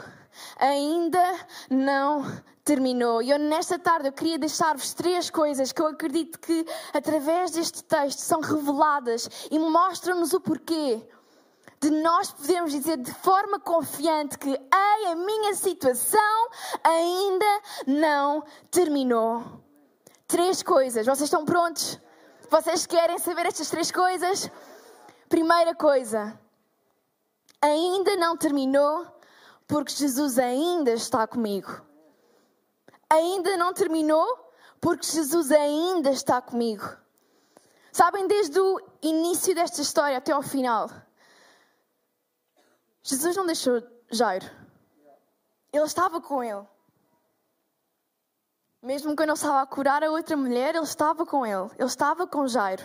Ainda 0.61 1.25
não 1.69 2.25
terminou. 2.67 3.23
E 3.23 3.31
eu, 3.31 3.39
nesta 3.39 3.79
tarde, 3.79 4.09
eu 4.09 4.13
queria 4.13 4.39
deixar-vos 4.39 4.93
três 4.93 5.31
coisas 5.31 5.71
que 5.71 5.81
eu 5.81 5.87
acredito 5.87 6.39
que, 6.41 6.67
através 6.93 7.53
deste 7.53 7.83
texto, 7.85 8.19
são 8.19 8.41
reveladas 8.41 9.31
e 9.51 9.59
mostram-nos 9.59 10.33
o 10.33 10.41
porquê 10.41 11.01
de 11.81 11.91
nós 11.91 12.33
podermos 12.33 12.73
dizer 12.73 12.97
de 12.97 13.13
forma 13.15 13.61
confiante 13.61 14.37
que, 14.37 14.49
ei, 14.51 15.07
a 15.07 15.15
minha 15.15 15.55
situação 15.55 16.49
ainda 16.83 17.61
não 17.87 18.43
terminou. 18.69 19.45
Três 20.27 20.61
coisas. 20.61 21.07
Vocês 21.07 21.29
estão 21.29 21.45
prontos? 21.45 22.01
Vocês 22.51 22.85
querem 22.85 23.19
saber 23.19 23.47
estas 23.47 23.71
três 23.71 23.93
coisas? 23.93 24.51
Primeira 25.29 25.73
coisa, 25.75 26.37
ainda 27.63 28.17
não 28.17 28.37
terminou 28.37 29.07
porque 29.69 29.93
Jesus 29.93 30.37
ainda 30.37 30.93
está 30.93 31.27
comigo. 31.29 31.87
Ainda 33.17 33.57
não 33.57 33.73
terminou 33.73 34.27
porque 34.81 35.07
Jesus 35.07 35.51
ainda 35.51 36.11
está 36.11 36.41
comigo. 36.41 36.85
Sabem, 37.91 38.29
desde 38.29 38.61
o 38.61 38.79
início 39.01 39.55
desta 39.55 39.81
história 39.81 40.19
até 40.19 40.33
ao 40.33 40.43
final, 40.43 40.91
Jesus 43.03 43.35
não 43.37 43.47
deixou 43.47 43.83
Jairo. 44.11 44.45
Ele 45.73 45.85
estava 45.85 46.21
com 46.21 46.45
ele. 46.45 46.67
Mesmo 48.83 49.17
quando 49.17 49.31
ele 49.31 49.33
estava 49.33 49.63
a 49.63 49.67
curar 49.67 50.05
a 50.05 50.11
outra 50.11 50.37
mulher, 50.37 50.75
ele 50.75 50.85
estava 50.85 51.25
com 51.25 51.47
ele. 51.47 51.71
Ele 51.79 51.89
estava 51.89 52.27
com 52.27 52.47
Jairo. 52.47 52.83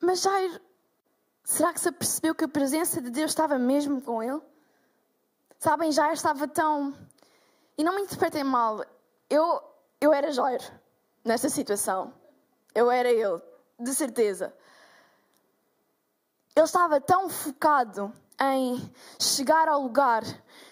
Mas 0.00 0.22
Jairo, 0.22 0.60
será 1.44 1.72
que 1.72 1.80
se 1.80 1.92
percebeu 1.92 2.34
que 2.34 2.44
a 2.44 2.48
presença 2.48 3.02
de 3.02 3.10
Deus 3.10 3.30
estava 3.30 3.58
mesmo 3.58 4.00
com 4.00 4.22
ele? 4.22 4.40
Sabem, 5.58 5.90
Jairo 5.90 6.14
estava 6.14 6.46
tão. 6.46 6.94
E 7.76 7.82
não 7.82 7.96
me 7.96 8.02
interpretem 8.02 8.44
mal, 8.44 8.84
eu, 9.28 9.60
eu 10.00 10.12
era 10.12 10.30
Jairo 10.30 10.64
nesta 11.24 11.48
situação. 11.48 12.14
Eu 12.74 12.90
era 12.90 13.10
ele, 13.10 13.40
de 13.78 13.92
certeza. 13.92 14.54
Ele 16.54 16.64
estava 16.64 17.00
tão 17.00 17.28
focado 17.28 18.12
em 18.40 18.92
chegar 19.18 19.68
ao 19.68 19.82
lugar, 19.82 20.22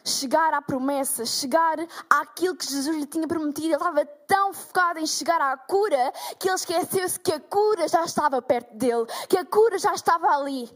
chegar 0.04 0.54
à 0.54 0.62
promessa, 0.62 1.24
chegar 1.24 1.78
àquilo 2.08 2.56
que 2.56 2.66
Jesus 2.66 2.96
lhe 2.96 3.06
tinha 3.06 3.26
prometido. 3.26 3.66
Ele 3.66 3.74
estava 3.74 4.06
tão 4.06 4.52
focado 4.52 5.00
em 5.00 5.06
chegar 5.06 5.40
à 5.40 5.56
cura 5.56 6.12
que 6.38 6.48
ele 6.48 6.54
esqueceu-se 6.54 7.18
que 7.18 7.32
a 7.32 7.40
cura 7.40 7.88
já 7.88 8.04
estava 8.04 8.40
perto 8.40 8.72
dele, 8.76 9.06
que 9.28 9.36
a 9.36 9.44
cura 9.44 9.78
já 9.78 9.92
estava 9.94 10.28
ali. 10.28 10.72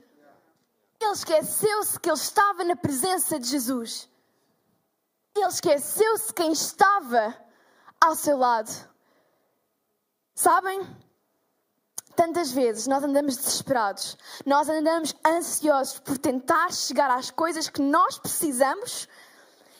Ele 1.00 1.12
esqueceu-se 1.12 1.98
que 1.98 2.10
ele 2.10 2.18
estava 2.18 2.62
na 2.62 2.76
presença 2.76 3.38
de 3.38 3.48
Jesus. 3.48 4.08
Ele 5.34 5.46
esqueceu-se 5.46 6.32
quem 6.34 6.52
estava 6.52 7.34
ao 8.00 8.14
seu 8.14 8.36
lado. 8.36 8.70
Sabem? 10.34 10.86
Tantas 12.14 12.50
vezes 12.52 12.86
nós 12.86 13.02
andamos 13.02 13.36
desesperados, 13.36 14.16
nós 14.44 14.68
andamos 14.68 15.14
ansiosos 15.24 15.98
por 16.00 16.18
tentar 16.18 16.70
chegar 16.72 17.10
às 17.10 17.30
coisas 17.30 17.68
que 17.68 17.80
nós 17.80 18.18
precisamos, 18.18 19.08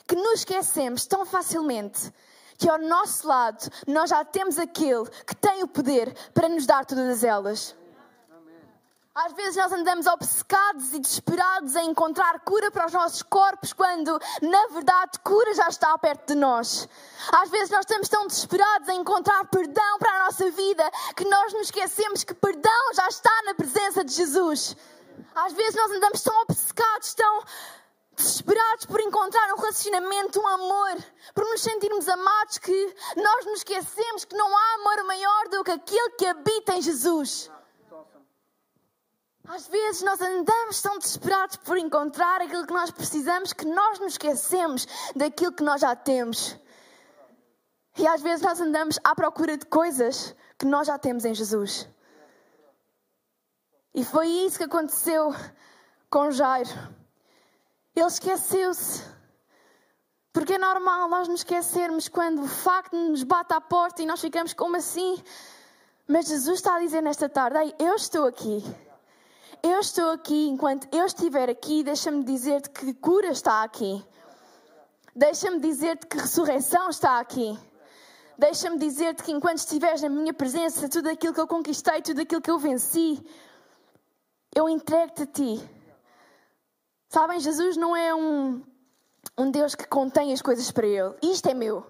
que 0.06 0.14
nos 0.14 0.40
esquecemos 0.40 1.06
tão 1.06 1.26
facilmente 1.26 2.12
que 2.56 2.68
ao 2.68 2.78
nosso 2.78 3.26
lado 3.26 3.70
nós 3.86 4.10
já 4.10 4.24
temos 4.24 4.58
aquele 4.58 5.08
que 5.26 5.34
tem 5.34 5.62
o 5.62 5.68
poder 5.68 6.14
para 6.32 6.48
nos 6.48 6.66
dar 6.66 6.84
todas 6.84 7.24
elas. 7.24 7.74
Às 9.12 9.32
vezes 9.32 9.56
nós 9.56 9.72
andamos 9.72 10.06
obcecados 10.06 10.92
e 10.92 11.00
desesperados 11.00 11.74
em 11.74 11.90
encontrar 11.90 12.38
cura 12.44 12.70
para 12.70 12.86
os 12.86 12.92
nossos 12.92 13.22
corpos, 13.24 13.72
quando 13.72 14.16
na 14.40 14.66
verdade 14.68 15.18
cura 15.24 15.52
já 15.52 15.66
está 15.66 15.98
perto 15.98 16.28
de 16.28 16.36
nós. 16.36 16.88
Às 17.32 17.50
vezes 17.50 17.70
nós 17.70 17.80
estamos 17.80 18.08
tão 18.08 18.28
desesperados 18.28 18.88
em 18.88 19.00
encontrar 19.00 19.44
perdão 19.46 19.98
para 19.98 20.14
a 20.14 20.24
nossa 20.26 20.48
vida 20.52 20.88
que 21.16 21.24
nós 21.24 21.52
nos 21.52 21.62
esquecemos 21.62 22.22
que 22.22 22.34
perdão 22.34 22.94
já 22.94 23.08
está 23.08 23.32
na 23.46 23.54
presença 23.54 24.04
de 24.04 24.12
Jesus. 24.12 24.76
Às 25.34 25.54
vezes 25.54 25.74
nós 25.74 25.90
andamos 25.90 26.22
tão 26.22 26.42
obcecados, 26.42 27.12
tão 27.14 27.44
desesperados 28.14 28.86
por 28.86 29.00
encontrar 29.00 29.52
um 29.54 29.60
relacionamento, 29.60 30.40
um 30.40 30.46
amor, 30.46 31.04
por 31.34 31.44
nos 31.46 31.60
sentirmos 31.62 32.08
amados, 32.08 32.58
que 32.58 32.94
nós 33.16 33.44
nos 33.44 33.58
esquecemos 33.58 34.24
que 34.24 34.36
não 34.36 34.56
há 34.56 34.74
amor 34.74 35.04
maior 35.04 35.48
do 35.48 35.64
que 35.64 35.72
aquele 35.72 36.10
que 36.10 36.26
habita 36.26 36.74
em 36.76 36.80
Jesus. 36.80 37.50
Às 39.52 39.66
vezes 39.66 40.02
nós 40.02 40.20
andamos 40.20 40.80
tão 40.80 40.96
desesperados 40.96 41.56
por 41.56 41.76
encontrar 41.76 42.40
aquilo 42.40 42.64
que 42.64 42.72
nós 42.72 42.92
precisamos 42.92 43.52
que 43.52 43.66
nós 43.66 43.98
nos 43.98 44.12
esquecemos 44.12 44.86
daquilo 45.16 45.50
que 45.50 45.64
nós 45.64 45.80
já 45.80 45.96
temos. 45.96 46.56
E 47.98 48.06
às 48.06 48.22
vezes 48.22 48.42
nós 48.42 48.60
andamos 48.60 49.00
à 49.02 49.12
procura 49.12 49.56
de 49.56 49.66
coisas 49.66 50.36
que 50.56 50.64
nós 50.66 50.86
já 50.86 50.96
temos 50.96 51.24
em 51.24 51.34
Jesus. 51.34 51.88
E 53.92 54.04
foi 54.04 54.28
isso 54.28 54.56
que 54.56 54.62
aconteceu 54.62 55.34
com 56.08 56.30
Jairo. 56.30 56.70
Ele 57.96 58.06
esqueceu-se. 58.06 59.02
Porque 60.32 60.52
é 60.52 60.58
normal 60.58 61.08
nós 61.08 61.26
nos 61.26 61.40
esquecermos 61.40 62.08
quando 62.08 62.44
o 62.44 62.46
facto 62.46 62.94
nos 62.94 63.24
bate 63.24 63.52
à 63.52 63.60
porta 63.60 64.00
e 64.00 64.06
nós 64.06 64.20
ficamos 64.20 64.54
como 64.54 64.76
assim. 64.76 65.20
Mas 66.06 66.28
Jesus 66.28 66.60
está 66.60 66.76
a 66.76 66.78
dizer 66.78 67.02
nesta 67.02 67.28
tarde: 67.28 67.58
Ei, 67.58 67.74
eu 67.80 67.96
estou 67.96 68.28
aqui 68.28 68.62
eu 69.62 69.80
estou 69.80 70.12
aqui, 70.12 70.48
enquanto 70.48 70.88
eu 70.94 71.04
estiver 71.06 71.48
aqui, 71.48 71.82
deixa-me 71.82 72.24
dizer-te 72.24 72.70
que 72.70 72.94
cura 72.94 73.28
está 73.28 73.62
aqui. 73.62 74.04
Deixa-me 75.14 75.60
dizer-te 75.60 76.06
que 76.06 76.16
ressurreição 76.16 76.88
está 76.88 77.18
aqui. 77.18 77.58
Deixa-me 78.38 78.78
dizer-te 78.78 79.22
que 79.22 79.32
enquanto 79.32 79.58
estiveres 79.58 80.00
na 80.00 80.08
minha 80.08 80.32
presença, 80.32 80.88
tudo 80.88 81.10
aquilo 81.10 81.34
que 81.34 81.40
eu 81.40 81.46
conquistei, 81.46 82.00
tudo 82.00 82.22
aquilo 82.22 82.40
que 82.40 82.50
eu 82.50 82.58
venci, 82.58 83.22
eu 84.54 84.68
entrego-te 84.68 85.22
a 85.22 85.26
ti. 85.26 85.70
Sabem, 87.08 87.38
Jesus 87.40 87.76
não 87.76 87.94
é 87.94 88.14
um, 88.14 88.62
um 89.36 89.50
Deus 89.50 89.74
que 89.74 89.86
contém 89.86 90.32
as 90.32 90.40
coisas 90.40 90.70
para 90.70 90.86
Ele. 90.86 91.14
Isto 91.22 91.48
é 91.48 91.54
meu. 91.54 91.84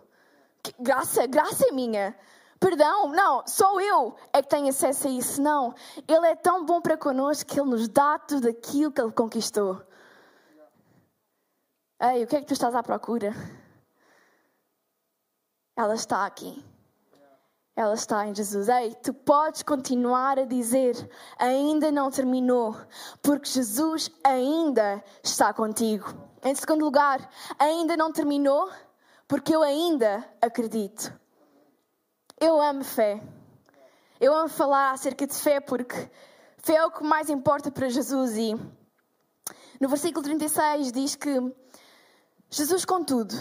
Graça, 0.79 1.27
graça 1.27 1.69
é 1.69 1.73
minha. 1.73 2.17
Perdão. 2.61 3.09
Não, 3.09 3.43
só 3.47 3.81
eu 3.81 4.15
é 4.33 4.43
que 4.43 4.49
tenho 4.49 4.69
acesso 4.69 5.09
a 5.09 5.11
isso. 5.11 5.43
Não, 5.43 5.75
Ele 6.07 6.27
é 6.27 6.37
tão 6.37 6.65
bom 6.65 6.81
para 6.81 6.97
connosco 6.97 7.51
que 7.51 7.59
Ele 7.59 7.71
nos 7.71 7.89
dá 7.89 8.19
tudo 8.19 8.49
aquilo 8.49 8.93
que 8.93 9.01
Ele 9.01 9.11
conquistou. 9.11 9.83
Ei, 12.01 12.23
o 12.23 12.27
que 12.27 12.37
é 12.37 12.41
que 12.41 12.47
tu 12.47 12.53
estás 12.53 12.75
à 12.75 12.83
procura? 12.83 13.35
Ela 15.77 15.95
está 15.95 16.27
aqui. 16.27 16.65
Ela 17.77 17.95
está 17.95 18.27
em 18.27 18.35
Jesus. 18.35 18.69
Ei, 18.69 18.95
tu 18.95 19.15
podes 19.15 19.63
continuar 19.63 20.39
a 20.39 20.45
dizer: 20.45 20.95
ainda 21.39 21.91
não 21.91 22.11
terminou, 22.11 22.77
porque 23.23 23.49
Jesus 23.49 24.11
ainda 24.25 25.03
está 25.23 25.53
contigo. 25.53 26.07
Em 26.43 26.55
segundo 26.55 26.85
lugar, 26.85 27.27
ainda 27.59 27.97
não 27.97 28.13
terminou, 28.13 28.71
porque 29.29 29.55
eu 29.55 29.63
ainda 29.63 30.25
acredito. 30.41 31.13
Eu 32.41 32.59
amo 32.59 32.83
fé. 32.83 33.23
Eu 34.19 34.35
amo 34.35 34.49
falar 34.49 34.93
acerca 34.93 35.27
de 35.27 35.35
fé 35.35 35.61
porque 35.61 36.11
fé 36.57 36.77
é 36.77 36.87
o 36.87 36.91
que 36.91 37.05
mais 37.05 37.29
importa 37.29 37.71
para 37.71 37.91
Jesus. 37.91 38.35
E 38.39 38.55
no 39.79 39.89
versículo 39.91 40.25
36 40.25 40.91
diz 40.91 41.15
que 41.17 41.31
Jesus, 42.49 42.87
contudo, 42.87 43.35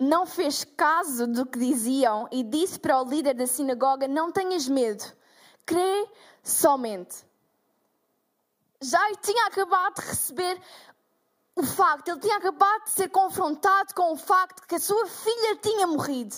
não 0.00 0.24
fez 0.24 0.64
caso 0.64 1.26
do 1.26 1.44
que 1.44 1.58
diziam 1.58 2.28
e 2.32 2.42
disse 2.42 2.80
para 2.80 2.98
o 3.02 3.04
líder 3.04 3.34
da 3.34 3.46
sinagoga: 3.46 4.08
Não 4.08 4.32
tenhas 4.32 4.66
medo, 4.66 5.04
crê 5.66 6.08
somente. 6.42 7.26
Já 8.80 9.14
tinha 9.16 9.48
acabado 9.48 9.96
de 9.96 10.08
receber 10.08 10.62
o 11.54 11.62
facto, 11.62 12.08
ele 12.08 12.20
tinha 12.20 12.38
acabado 12.38 12.84
de 12.84 12.90
ser 12.90 13.10
confrontado 13.10 13.94
com 13.94 14.14
o 14.14 14.16
facto 14.16 14.66
que 14.66 14.76
a 14.76 14.80
sua 14.80 15.06
filha 15.06 15.56
tinha 15.56 15.86
morrido. 15.86 16.34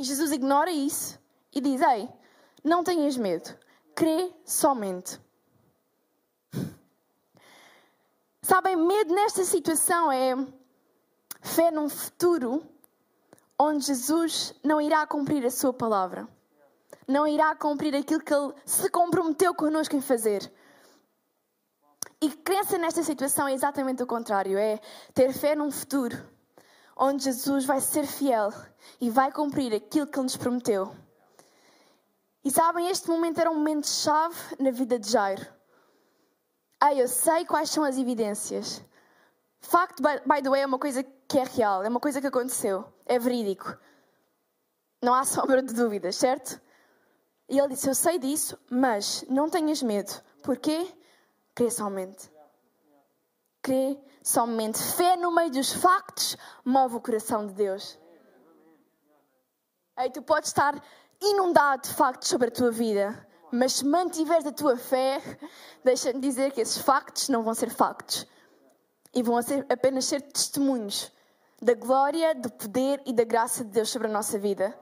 E 0.00 0.02
Jesus 0.02 0.32
ignora 0.32 0.70
isso 0.70 1.20
e 1.54 1.60
diz: 1.60 1.82
Ei, 1.82 2.08
não 2.64 2.82
tenhas 2.82 3.18
medo, 3.18 3.54
crê 3.94 4.32
somente. 4.46 5.20
Sabem, 8.40 8.76
medo 8.76 9.14
nesta 9.14 9.44
situação 9.44 10.10
é 10.10 10.34
fé 11.42 11.70
num 11.70 11.90
futuro 11.90 12.66
onde 13.58 13.84
Jesus 13.84 14.54
não 14.64 14.80
irá 14.80 15.06
cumprir 15.06 15.44
a 15.44 15.50
sua 15.50 15.74
palavra. 15.74 16.26
Não 17.06 17.28
irá 17.28 17.54
cumprir 17.54 17.94
aquilo 17.94 18.24
que 18.24 18.32
ele 18.32 18.54
se 18.64 18.88
comprometeu 18.88 19.54
connosco 19.54 19.94
em 19.94 20.00
fazer. 20.00 20.50
E 22.22 22.30
crença 22.30 22.78
nesta 22.78 23.02
situação 23.02 23.46
é 23.46 23.52
exatamente 23.52 24.02
o 24.02 24.06
contrário: 24.06 24.56
é 24.56 24.80
ter 25.12 25.34
fé 25.34 25.54
num 25.54 25.70
futuro 25.70 26.39
onde 27.00 27.24
Jesus 27.24 27.64
vai 27.64 27.80
ser 27.80 28.06
fiel 28.06 28.52
e 29.00 29.08
vai 29.08 29.32
cumprir 29.32 29.74
aquilo 29.74 30.06
que 30.06 30.18
ele 30.18 30.24
nos 30.24 30.36
prometeu. 30.36 30.94
E 32.44 32.50
sabem, 32.50 32.88
este 32.88 33.08
momento 33.08 33.40
era 33.40 33.50
um 33.50 33.54
momento 33.54 33.88
chave 33.88 34.36
na 34.58 34.70
vida 34.70 34.98
de 34.98 35.10
Jairo. 35.10 35.46
Ah, 36.78 36.94
eu 36.94 37.08
sei 37.08 37.46
quais 37.46 37.70
são 37.70 37.84
as 37.84 37.96
evidências. 37.96 38.82
Facto, 39.60 40.02
by 40.02 40.42
the 40.42 40.50
way, 40.50 40.60
é 40.60 40.66
uma 40.66 40.78
coisa 40.78 41.02
que 41.02 41.38
é 41.38 41.44
real, 41.44 41.82
é 41.82 41.88
uma 41.88 42.00
coisa 42.00 42.20
que 42.20 42.26
aconteceu, 42.26 42.84
é 43.06 43.18
verídico. 43.18 43.76
Não 45.02 45.14
há 45.14 45.24
sombra 45.26 45.62
de 45.62 45.72
dúvidas, 45.72 46.16
certo? 46.16 46.60
E 47.48 47.58
ele 47.58 47.68
disse: 47.68 47.88
Eu 47.88 47.94
sei 47.94 48.18
disso, 48.18 48.58
mas 48.70 49.24
não 49.28 49.48
tenhas 49.48 49.82
medo. 49.82 50.12
Porquê? 50.42 50.90
Crê 51.54 51.70
somente. 51.70 52.30
Crê 53.62 53.98
somente. 54.22 54.78
Fé 54.78 55.16
no 55.16 55.30
meio 55.30 55.50
dos 55.50 55.72
factos 55.72 56.36
move 56.64 56.96
o 56.96 57.00
coração 57.00 57.46
de 57.46 57.54
Deus. 57.54 57.98
Ei, 59.98 60.10
tu 60.10 60.22
podes 60.22 60.48
estar 60.48 60.80
inundado 61.20 61.82
de 61.82 61.94
factos 61.94 62.28
sobre 62.28 62.48
a 62.48 62.50
tua 62.50 62.70
vida, 62.70 63.26
mas 63.52 63.74
se 63.74 63.84
mantiveres 63.84 64.46
a 64.46 64.52
tua 64.52 64.76
fé, 64.76 65.20
deixa-me 65.84 66.20
dizer 66.20 66.52
que 66.52 66.60
esses 66.60 66.78
factos 66.78 67.28
não 67.28 67.42
vão 67.42 67.54
ser 67.54 67.70
factos. 67.70 68.26
E 69.12 69.22
vão 69.22 69.42
ser, 69.42 69.66
apenas 69.68 70.04
ser 70.04 70.22
testemunhos 70.22 71.12
da 71.60 71.74
glória, 71.74 72.34
do 72.34 72.50
poder 72.50 73.02
e 73.04 73.12
da 73.12 73.24
graça 73.24 73.64
de 73.64 73.70
Deus 73.70 73.90
sobre 73.90 74.08
a 74.08 74.10
nossa 74.10 74.38
vida. 74.38 74.74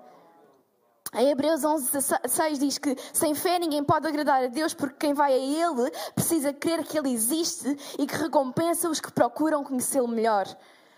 Em 1.14 1.31
Hebreus 1.31 1.64
11, 1.64 1.90
6 2.29 2.59
diz 2.59 2.77
que 2.77 2.94
sem 3.14 3.35
fé 3.35 3.59
ninguém 3.59 3.83
pode 3.83 4.07
agradar 4.07 4.44
a 4.44 4.47
Deus, 4.49 4.75
porque 4.75 5.07
quem 5.07 5.14
vai 5.14 5.33
a 5.33 5.37
Ele 5.37 5.90
precisa 6.14 6.53
crer 6.53 6.85
que 6.85 6.99
Ele 6.99 7.11
existe 7.11 7.77
e 7.99 8.07
que 8.07 8.14
recompensa 8.14 8.90
os 8.90 9.01
que 9.01 9.11
procuram 9.11 9.64
conhecê-lo 9.64 10.07
melhor. 10.07 10.47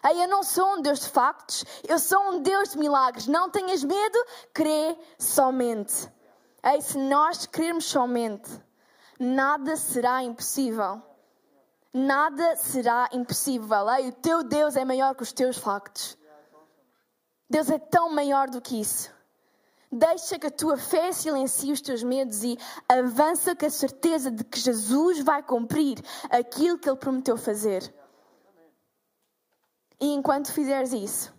Ei, 0.05 0.25
eu 0.25 0.29
não 0.29 0.43
sou 0.43 0.75
um 0.75 0.83
Deus 0.83 1.01
de 1.01 1.09
factos, 1.11 1.65
eu 1.87 1.99
sou 1.99 2.19
um 2.31 2.43
Deus 2.43 2.71
de 2.71 2.79
milagres. 2.79 3.29
Não 3.29 3.51
tenhas 3.51 3.85
medo, 3.85 4.19
crê 4.53 4.99
somente. 5.19 6.11
Ei, 6.65 6.81
se 6.81 6.99
nós 6.99 7.47
crermos 7.47 7.85
somente, 7.85 8.51
nada 9.19 9.77
será 9.77 10.25
impossível. 10.25 11.01
Nada 11.93 12.57
será 12.57 13.09
impossível. 13.13 13.89
Ei, 13.91 14.09
o 14.09 14.13
teu 14.13 14.43
Deus 14.43 14.75
é 14.75 14.85
maior 14.85 15.15
que 15.15 15.23
os 15.23 15.33
teus 15.33 15.57
factos. 15.57 16.19
Deus 17.49 17.71
é 17.71 17.79
tão 17.79 18.11
maior 18.11 18.49
do 18.49 18.61
que 18.61 18.81
isso. 18.81 19.20
Deixa 19.93 20.39
que 20.39 20.47
a 20.47 20.51
tua 20.51 20.77
fé 20.77 21.11
silencie 21.11 21.73
os 21.73 21.81
teus 21.81 22.03
medos 22.03 22.45
e 22.45 22.57
avança 22.89 23.57
com 23.57 23.67
a 23.67 23.71
certeza 23.71 24.31
de 24.31 24.45
que 24.45 24.61
Jesus 24.61 25.19
vai 25.21 25.43
cumprir 25.43 25.99
aquilo 26.31 26.79
que 26.79 26.89
Ele 26.89 26.97
prometeu 26.97 27.37
fazer. 27.37 27.93
E 30.01 30.15
enquanto 30.15 30.53
fizeres 30.53 30.93
isso, 30.93 31.35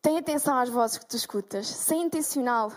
tenha 0.00 0.20
atenção 0.20 0.56
às 0.56 0.68
vozes 0.68 0.98
que 0.98 1.06
tu 1.06 1.16
escutas, 1.16 1.66
sem 1.66 2.02
intencional 2.02 2.70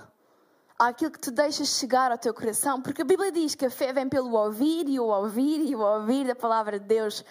àquilo 0.79 1.11
que 1.11 1.19
tu 1.19 1.31
deixas 1.31 1.77
chegar 1.77 2.11
ao 2.11 2.17
teu 2.17 2.33
coração, 2.33 2.81
porque 2.81 3.01
a 3.01 3.05
Bíblia 3.05 3.31
diz 3.31 3.53
que 3.55 3.65
a 3.65 3.69
fé 3.69 3.93
vem 3.93 4.09
pelo 4.09 4.33
ouvir 4.33 4.87
e 4.89 4.99
o 4.99 5.05
ouvir 5.05 5.61
e 5.61 5.75
o 5.75 5.79
ouvir 5.79 6.27
da 6.27 6.35
palavra 6.35 6.79
de 6.79 6.85
Deus. 6.85 7.23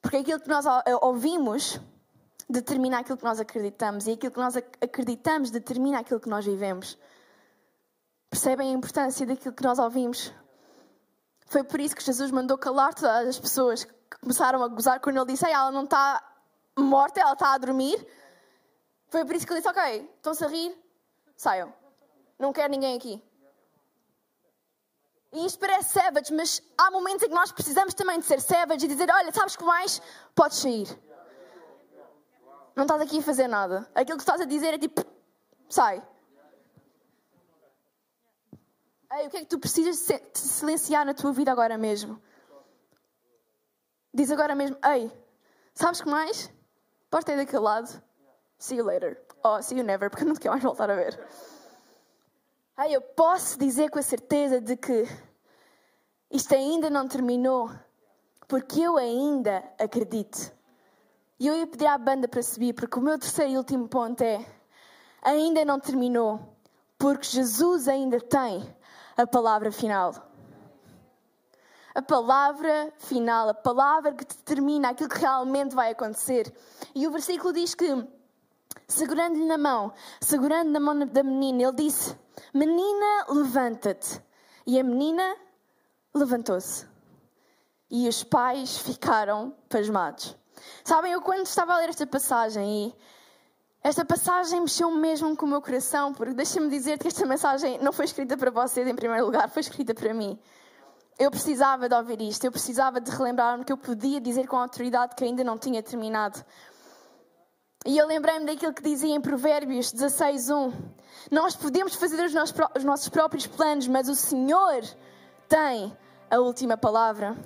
Porque 0.00 0.18
aquilo 0.18 0.40
que 0.40 0.48
nós 0.48 0.64
ouvimos 1.02 1.80
determina 2.48 2.98
aquilo 2.98 3.16
que 3.16 3.24
nós 3.24 3.40
acreditamos 3.40 4.06
e 4.06 4.12
aquilo 4.12 4.32
que 4.32 4.38
nós 4.38 4.56
acreditamos 4.56 5.50
determina 5.50 6.00
aquilo 6.00 6.20
que 6.20 6.28
nós 6.28 6.44
vivemos. 6.44 6.98
Percebem 8.30 8.70
a 8.70 8.72
importância 8.72 9.26
daquilo 9.26 9.54
que 9.54 9.62
nós 9.62 9.78
ouvimos? 9.78 10.32
Foi 11.46 11.62
por 11.62 11.80
isso 11.80 11.94
que 11.94 12.02
Jesus 12.02 12.30
mandou 12.30 12.58
calar 12.58 12.94
todas 12.94 13.28
as 13.28 13.38
pessoas 13.38 13.84
que 13.84 14.18
começaram 14.20 14.62
a 14.62 14.68
gozar 14.68 15.00
quando 15.00 15.16
ele 15.16 15.26
disse: 15.26 15.46
ela 15.46 15.70
não 15.70 15.84
está 15.84 16.22
morta, 16.76 17.20
ela 17.20 17.32
está 17.32 17.54
a 17.54 17.58
dormir. 17.58 18.04
Foi 19.08 19.24
por 19.24 19.36
isso 19.36 19.46
que 19.46 19.52
ele 19.52 19.60
disse: 19.60 19.70
Ok, 19.70 20.10
estão-se 20.16 20.44
a 20.44 20.48
rir, 20.48 20.76
saiam. 21.36 21.72
Não 22.38 22.52
quero 22.52 22.70
ninguém 22.70 22.96
aqui. 22.96 23.22
E 25.32 25.46
isto 25.46 25.58
parece 25.58 25.92
savage, 25.92 26.32
mas 26.32 26.62
há 26.78 26.90
momentos 26.90 27.24
em 27.24 27.28
que 27.28 27.34
nós 27.34 27.50
precisamos 27.52 27.94
também 27.94 28.18
de 28.18 28.24
ser 28.24 28.40
savage 28.40 28.84
e 28.84 28.88
dizer: 28.88 29.08
Olha, 29.10 29.32
sabes 29.32 29.56
que 29.56 29.64
mais? 29.64 30.00
Podes 30.34 30.58
sair. 30.58 30.88
Não 32.74 32.84
estás 32.84 33.00
aqui 33.00 33.18
a 33.18 33.22
fazer 33.22 33.48
nada. 33.48 33.88
Aquilo 33.94 34.16
que 34.16 34.22
estás 34.22 34.40
a 34.40 34.44
dizer 34.44 34.74
é 34.74 34.78
tipo: 34.78 35.04
sai. 35.68 36.02
Ei, 39.12 39.26
o 39.26 39.30
que 39.30 39.36
é 39.36 39.40
que 39.40 39.46
tu 39.46 39.58
precisas 39.58 40.06
de 40.06 40.38
silenciar 40.38 41.06
na 41.06 41.14
tua 41.14 41.32
vida 41.32 41.52
agora 41.52 41.78
mesmo? 41.78 42.20
Diz 44.12 44.30
agora 44.30 44.54
mesmo: 44.54 44.76
Ei, 44.84 45.10
sabes 45.74 46.00
que 46.00 46.08
mais? 46.08 46.50
Podes 47.10 47.24
ter 47.24 47.36
daquele 47.36 47.62
lado. 47.62 48.02
See 48.58 48.76
you 48.76 48.84
later. 48.84 49.22
Oh, 49.44 49.60
see 49.60 49.76
you 49.76 49.84
never, 49.84 50.10
porque 50.10 50.24
eu 50.24 50.28
não 50.28 50.34
te 50.34 50.40
quero 50.40 50.52
mais 50.52 50.64
voltar 50.64 50.90
a 50.90 50.94
ver. 50.94 51.20
Ai, 52.76 52.94
eu 52.94 53.00
posso 53.00 53.58
dizer 53.58 53.90
com 53.90 53.98
a 53.98 54.02
certeza 54.02 54.60
de 54.60 54.76
que 54.76 55.04
isto 56.30 56.54
ainda 56.54 56.90
não 56.90 57.06
terminou, 57.06 57.70
porque 58.48 58.80
eu 58.80 58.96
ainda 58.96 59.62
acredito. 59.78 60.52
E 61.44 61.46
eu 61.46 61.58
ia 61.58 61.66
pedir 61.66 61.86
à 61.86 61.98
banda 61.98 62.26
para 62.26 62.42
subir, 62.42 62.72
porque 62.72 62.98
o 62.98 63.02
meu 63.02 63.18
terceiro 63.18 63.52
e 63.52 63.58
último 63.58 63.86
ponto 63.86 64.22
é: 64.22 64.42
ainda 65.20 65.62
não 65.62 65.78
terminou, 65.78 66.40
porque 66.96 67.26
Jesus 67.26 67.86
ainda 67.86 68.18
tem 68.18 68.66
a 69.14 69.26
palavra 69.26 69.70
final. 69.70 70.14
A 71.94 72.00
palavra 72.00 72.90
final, 72.96 73.50
a 73.50 73.52
palavra 73.52 74.14
que 74.14 74.24
determina 74.24 74.88
aquilo 74.88 75.10
que 75.10 75.18
realmente 75.18 75.74
vai 75.74 75.90
acontecer. 75.90 76.50
E 76.94 77.06
o 77.06 77.10
versículo 77.10 77.52
diz 77.52 77.74
que, 77.74 77.88
segurando-lhe 78.88 79.44
na 79.44 79.58
mão, 79.58 79.92
segurando 80.22 80.70
na 80.70 80.80
mão 80.80 80.98
da 80.98 81.22
menina, 81.22 81.64
ele 81.64 81.72
disse: 81.72 82.16
Menina, 82.54 83.26
levanta-te. 83.28 84.18
E 84.66 84.80
a 84.80 84.82
menina 84.82 85.36
levantou-se. 86.14 86.86
E 87.90 88.08
os 88.08 88.24
pais 88.24 88.78
ficaram 88.78 89.54
pasmados. 89.68 90.34
Sabem, 90.84 91.12
eu 91.12 91.20
quando 91.20 91.46
estava 91.46 91.74
a 91.74 91.78
ler 91.78 91.88
esta 91.88 92.06
passagem 92.06 92.88
e 92.88 92.94
esta 93.82 94.04
passagem 94.04 94.60
mexeu 94.60 94.90
mesmo 94.90 95.36
com 95.36 95.44
o 95.44 95.48
meu 95.48 95.60
coração, 95.60 96.14
porque 96.14 96.32
deixa-me 96.32 96.70
dizer 96.70 96.98
que 96.98 97.08
esta 97.08 97.26
mensagem 97.26 97.78
não 97.80 97.92
foi 97.92 98.06
escrita 98.06 98.36
para 98.36 98.50
vocês 98.50 98.88
em 98.88 98.94
primeiro 98.94 99.26
lugar, 99.26 99.48
foi 99.50 99.60
escrita 99.60 99.94
para 99.94 100.14
mim. 100.14 100.38
Eu 101.18 101.30
precisava 101.30 101.88
de 101.88 101.94
ouvir 101.94 102.20
isto, 102.22 102.44
eu 102.44 102.50
precisava 102.50 103.00
de 103.00 103.10
relembrar-me 103.10 103.64
que 103.64 103.72
eu 103.72 103.76
podia 103.76 104.20
dizer 104.20 104.46
com 104.46 104.56
autoridade 104.56 105.14
que 105.14 105.24
ainda 105.24 105.44
não 105.44 105.58
tinha 105.58 105.82
terminado. 105.82 106.44
E 107.86 107.98
eu 107.98 108.06
lembrei-me 108.06 108.46
daquilo 108.46 108.72
que 108.72 108.82
dizia 108.82 109.14
em 109.14 109.20
Provérbios 109.20 109.92
16:1. 109.92 110.72
Nós 111.30 111.54
podemos 111.54 111.94
fazer 111.94 112.24
os 112.24 112.84
nossos 112.84 113.08
próprios 113.10 113.46
planos, 113.46 113.86
mas 113.86 114.08
o 114.08 114.14
Senhor 114.14 114.82
tem 115.46 115.94
a 116.30 116.38
última 116.38 116.78
palavra. 116.78 117.36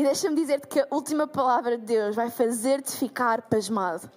E 0.00 0.02
deixa-me 0.02 0.34
dizer-te 0.34 0.66
que 0.66 0.80
a 0.80 0.86
última 0.90 1.26
palavra 1.26 1.76
de 1.76 1.84
Deus 1.84 2.16
vai 2.16 2.30
fazer-te 2.30 2.96
ficar 2.96 3.42
pasmado. 3.42 4.10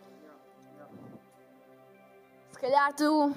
Se 2.52 2.58
calhar 2.58 2.94
tu 2.94 3.36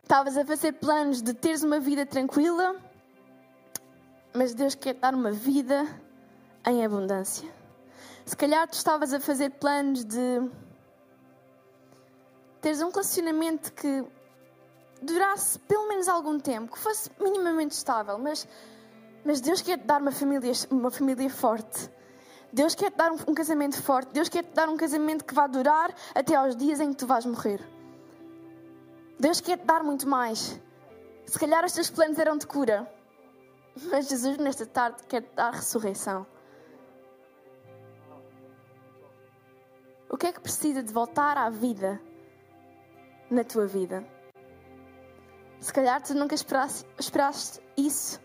estavas 0.00 0.36
a 0.36 0.44
fazer 0.44 0.74
planos 0.74 1.20
de 1.20 1.34
teres 1.34 1.64
uma 1.64 1.80
vida 1.80 2.06
tranquila, 2.06 2.76
mas 4.32 4.54
Deus 4.54 4.76
quer 4.76 4.94
dar 4.94 5.12
uma 5.12 5.32
vida 5.32 5.88
em 6.64 6.84
abundância. 6.84 7.50
Se 8.24 8.36
calhar 8.36 8.68
tu 8.68 8.74
estavas 8.74 9.12
a 9.12 9.18
fazer 9.18 9.50
planos 9.50 10.04
de 10.04 10.48
teres 12.60 12.80
um 12.80 12.90
relacionamento 12.90 13.72
que 13.72 14.04
durasse 15.02 15.58
pelo 15.58 15.88
menos 15.88 16.06
algum 16.06 16.38
tempo, 16.38 16.70
que 16.70 16.78
fosse 16.78 17.10
minimamente 17.18 17.74
estável, 17.74 18.16
mas, 18.20 18.46
mas 19.24 19.40
Deus 19.40 19.62
quer 19.62 19.78
te 19.78 19.84
dar 19.84 20.00
uma 20.00 20.12
família, 20.12 20.52
uma 20.70 20.90
família 20.90 21.30
forte. 21.30 21.90
Deus 22.52 22.74
quer 22.74 22.90
te 22.90 22.96
dar 22.96 23.10
um, 23.12 23.34
casamento 23.34 23.80
forte. 23.80 24.12
Deus 24.12 24.28
quer 24.28 24.42
te 24.42 24.52
dar 24.52 24.68
um 24.68 24.76
casamento 24.76 25.24
que 25.24 25.34
vai 25.34 25.48
durar 25.48 25.94
até 26.14 26.34
aos 26.34 26.54
dias 26.54 26.80
em 26.80 26.90
que 26.90 26.96
tu 26.96 27.06
vais 27.06 27.24
morrer. 27.24 27.60
Deus 29.18 29.40
quer 29.40 29.56
te 29.58 29.64
dar 29.64 29.82
muito 29.82 30.06
mais. 30.06 30.60
Se 31.26 31.38
calhar 31.38 31.64
os 31.64 31.72
teus 31.72 31.88
planos 31.88 32.18
eram 32.18 32.36
de 32.36 32.46
cura, 32.46 32.86
mas 33.90 34.08
Jesus 34.08 34.36
nesta 34.36 34.66
tarde 34.66 35.02
quer 35.08 35.22
te 35.22 35.34
dar 35.34 35.52
ressurreição. 35.52 36.26
O 40.10 40.16
que 40.16 40.26
é 40.26 40.32
que 40.32 40.40
precisa 40.40 40.82
de 40.82 40.92
voltar 40.92 41.38
à 41.38 41.48
vida 41.48 41.98
na 43.30 43.42
tua 43.42 43.66
vida? 43.66 44.04
Se 45.58 45.72
calhar 45.72 46.02
tu 46.02 46.12
nunca 46.12 46.34
esperaste, 46.34 46.84
esperaste 46.98 47.60
isso. 47.76 48.20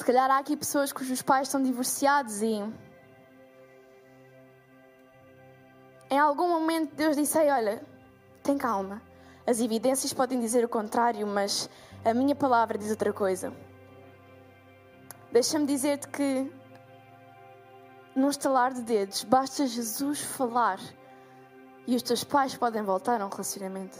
Se 0.00 0.06
calhar 0.06 0.30
há 0.30 0.38
aqui 0.38 0.56
pessoas 0.56 0.94
cujos 0.94 1.20
pais 1.20 1.46
estão 1.46 1.62
divorciados 1.62 2.40
e. 2.40 2.54
Em 6.10 6.18
algum 6.18 6.48
momento 6.48 6.94
Deus 6.94 7.16
disse: 7.16 7.36
Olha, 7.36 7.84
tem 8.42 8.56
calma. 8.56 9.02
As 9.46 9.60
evidências 9.60 10.10
podem 10.14 10.40
dizer 10.40 10.64
o 10.64 10.70
contrário, 10.70 11.26
mas 11.26 11.68
a 12.02 12.14
minha 12.14 12.34
palavra 12.34 12.78
diz 12.78 12.88
outra 12.88 13.12
coisa. 13.12 13.52
Deixa-me 15.30 15.66
dizer-te 15.66 16.08
que 16.08 16.50
num 18.16 18.30
estalar 18.30 18.72
de 18.72 18.80
dedos, 18.80 19.22
basta 19.24 19.66
Jesus 19.66 20.22
falar 20.22 20.80
e 21.86 21.94
os 21.94 22.00
teus 22.00 22.24
pais 22.24 22.56
podem 22.56 22.82
voltar 22.82 23.20
a 23.20 23.26
um 23.26 23.28
relacionamento. 23.28 23.98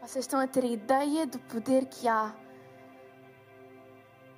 Vocês 0.00 0.24
estão 0.24 0.40
a 0.40 0.46
ter 0.46 0.64
ideia 0.64 1.26
do 1.26 1.38
poder 1.40 1.84
que 1.84 2.08
há 2.08 2.34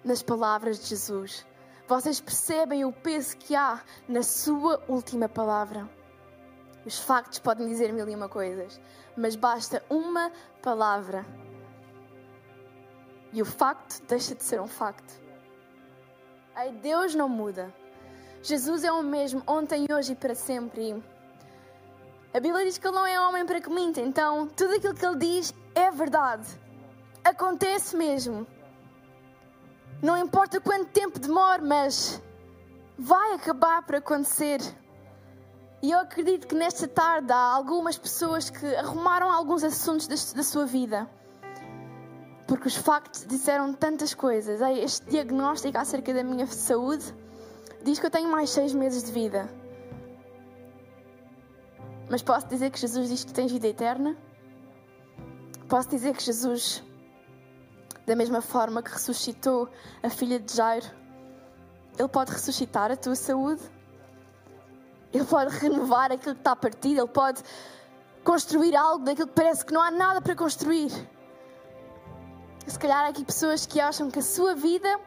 nas 0.05 0.23
palavras 0.23 0.79
de 0.81 0.87
Jesus. 0.87 1.47
Vocês 1.87 2.21
percebem 2.21 2.85
o 2.85 2.93
peso 2.93 3.37
que 3.37 3.55
há 3.55 3.83
na 4.09 4.23
sua 4.23 4.83
última 4.89 5.29
palavra. 5.29 5.89
Os 6.87 6.99
factos 6.99 7.39
podem 7.39 7.67
dizer 7.67 7.93
mil 7.93 8.09
e 8.09 8.15
uma 8.15 8.29
coisas, 8.29 8.81
mas 9.17 9.37
basta 9.37 9.83
uma 9.91 10.31
palavra 10.63 11.27
e 13.33 13.41
o 13.41 13.45
facto 13.45 14.03
deixa 14.09 14.35
de 14.35 14.43
ser 14.43 14.61
um 14.61 14.67
facto. 14.67 15.21
Ai, 16.55 16.73
Deus 16.73 17.15
não 17.15 17.29
muda. 17.29 17.73
Jesus 18.43 18.85
é 18.85 18.91
o 18.91 19.03
mesmo 19.03 19.43
ontem, 19.47 19.87
hoje 19.91 20.13
e 20.13 20.17
para 20.17 20.35
sempre. 20.35 21.03
A 22.35 22.41
Bíblia 22.41 22.65
diz 22.65 22.79
que 22.79 22.87
ele 22.87 22.95
não 22.95 23.07
é 23.07 23.21
homem 23.21 23.45
para 23.45 23.61
que 23.61 23.71
minta, 23.71 24.01
então 24.01 24.49
tudo 24.49 24.75
aquilo 24.75 24.95
que 24.95 25.05
ele 25.05 25.17
diz 25.17 25.55
é 25.75 25.91
verdade. 25.91 26.49
Acontece 27.23 27.97
mesmo. 27.97 28.47
Não 30.03 30.17
importa 30.17 30.61
quanto 30.61 30.87
tempo 30.87 31.19
demore, 31.19 31.63
mas 31.63 32.23
vai 32.99 33.35
acabar 33.35 33.83
por 33.83 33.97
acontecer. 33.97 34.61
E 35.83 35.91
eu 35.91 35.99
acredito 35.99 36.47
que 36.47 36.55
nesta 36.55 36.87
tarde 36.87 37.33
há 37.33 37.55
algumas 37.55 37.99
pessoas 37.99 38.51
que 38.51 38.67
arrumaram 38.77 39.31
alguns 39.31 39.65
assuntos 39.65 40.07
da, 40.07 40.43
sua 40.43 40.67
vida 40.67 41.09
porque 42.51 42.67
os 42.67 42.75
factos 42.75 43.25
disseram 43.25 43.73
tantas 43.73 44.13
coisas. 44.13 44.61
Este 44.61 45.09
diagnóstico 45.09 45.79
acerca 45.79 46.13
da 46.13 46.25
minha 46.25 46.49
saúde 46.49 47.05
diz 47.85 48.01
que 48.01 48.07
eu 48.07 48.11
tenho 48.11 48.29
mais 48.29 48.51
seis 48.51 48.75
meses 48.75 49.05
de 49.05 49.13
vida. 49.13 49.49
Mas 52.11 52.23
posso 52.23 52.49
dizer 52.49 52.71
que 52.71 52.81
Jesus 52.81 53.09
diz 53.09 53.23
que 53.23 53.33
tens 53.33 53.53
vida 53.53 53.69
eterna? 53.69 54.17
Posso 55.69 55.91
dizer 55.91 56.13
que 56.17 56.25
Jesus, 56.25 56.83
da 58.11 58.17
mesma 58.17 58.41
forma 58.41 58.83
que 58.83 58.91
ressuscitou 58.91 59.69
a 60.03 60.11
filha 60.11 60.41
de 60.41 60.53
Jairo, 60.53 60.87
Ele 61.97 62.09
pode 62.09 62.33
ressuscitar 62.33 62.91
a 62.91 62.97
tua 62.97 63.15
saúde? 63.15 63.63
Ele 65.13 65.25
pode 65.25 65.57
renovar 65.59 66.11
aquilo 66.11 66.35
que 66.35 66.41
está 66.41 66.57
partido? 66.57 67.03
Ele 67.03 67.09
pode 67.09 67.41
construir 68.25 68.75
algo 68.75 69.05
daquilo 69.05 69.29
que 69.29 69.35
parece 69.35 69.65
que 69.65 69.73
não 69.73 69.81
há 69.81 69.93
nada 69.93 70.21
para 70.21 70.35
construir? 70.35 70.91
Se 72.67 72.77
calhar 72.81 73.07
há 73.07 73.11
aqui 73.11 73.25
pessoas 73.25 73.65
que 73.65 73.81
acham 73.81 74.11
que 74.11 74.19
a 74.19 74.23
sua 74.23 74.57
vida 74.57 74.99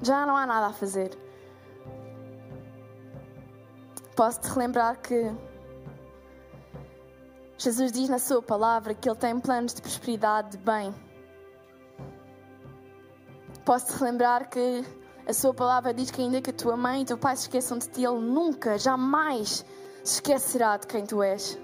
já 0.00 0.24
não 0.24 0.34
há 0.34 0.46
nada 0.46 0.68
a 0.68 0.72
fazer. 0.72 1.10
Posso-te 4.16 4.48
relembrar 4.48 4.98
que 4.98 5.30
Jesus 7.62 7.92
diz 7.92 8.08
na 8.08 8.18
sua 8.18 8.42
palavra 8.42 8.92
que 8.92 9.08
Ele 9.08 9.16
tem 9.16 9.38
planos 9.38 9.72
de 9.72 9.80
prosperidade, 9.80 10.56
de 10.56 10.58
bem. 10.58 10.92
Posso-te 13.64 14.00
relembrar 14.00 14.50
que 14.50 14.84
a 15.28 15.32
sua 15.32 15.54
palavra 15.54 15.94
diz 15.94 16.10
que 16.10 16.20
ainda 16.20 16.40
que 16.40 16.50
a 16.50 16.52
tua 16.52 16.76
mãe 16.76 16.98
e 16.98 17.02
o 17.04 17.06
teu 17.06 17.16
pai 17.16 17.36
se 17.36 17.42
esqueçam 17.42 17.78
de 17.78 17.88
ti, 17.88 18.02
Ele 18.04 18.18
nunca, 18.18 18.76
jamais 18.76 19.64
se 20.02 20.14
esquecerá 20.14 20.76
de 20.76 20.88
quem 20.88 21.06
tu 21.06 21.22
és. 21.22 21.56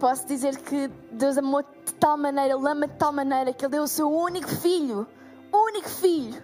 Posso 0.00 0.26
dizer 0.26 0.56
que 0.56 0.88
Deus 1.12 1.38
amou 1.38 1.62
de 1.62 1.94
tal 1.94 2.16
maneira, 2.16 2.52
Ele 2.52 2.68
ama 2.68 2.88
de 2.88 2.94
tal 2.94 3.12
maneira 3.12 3.52
que 3.52 3.64
Ele 3.64 3.70
deu 3.70 3.84
o 3.84 3.88
seu 3.88 4.10
único 4.10 4.48
filho, 4.48 5.06
único 5.54 5.88
filho, 5.88 6.42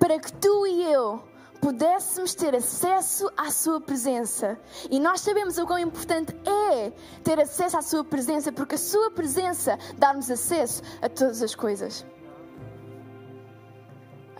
para 0.00 0.18
que 0.18 0.32
tu 0.32 0.66
e 0.66 0.82
eu 0.82 1.22
pudéssemos 1.60 2.34
ter 2.34 2.54
acesso 2.54 3.30
à 3.36 3.50
Sua 3.50 3.80
presença. 3.80 4.58
E 4.90 4.98
nós 4.98 5.20
sabemos 5.20 5.58
o 5.58 5.66
quão 5.66 5.78
importante 5.78 6.34
é 6.46 6.92
ter 7.22 7.40
acesso 7.40 7.76
à 7.76 7.82
Sua 7.82 8.04
presença, 8.04 8.52
porque 8.52 8.74
a 8.74 8.78
Sua 8.78 9.10
presença 9.10 9.78
dá-nos 9.96 10.30
acesso 10.30 10.82
a 11.02 11.08
todas 11.08 11.42
as 11.42 11.54
coisas. 11.54 12.04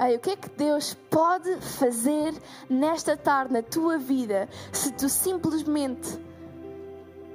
Ei, 0.01 0.17
o 0.17 0.21
que 0.21 0.31
é 0.31 0.37
que 0.37 0.49
Deus 0.51 0.95
pode 1.11 1.57
fazer 1.57 2.33
nesta 2.71 3.17
tarde 3.17 3.53
na 3.53 3.63
tua 3.63 3.99
vida 3.99 4.49
se 4.73 4.93
tu 4.93 5.09
simplesmente 5.09 6.09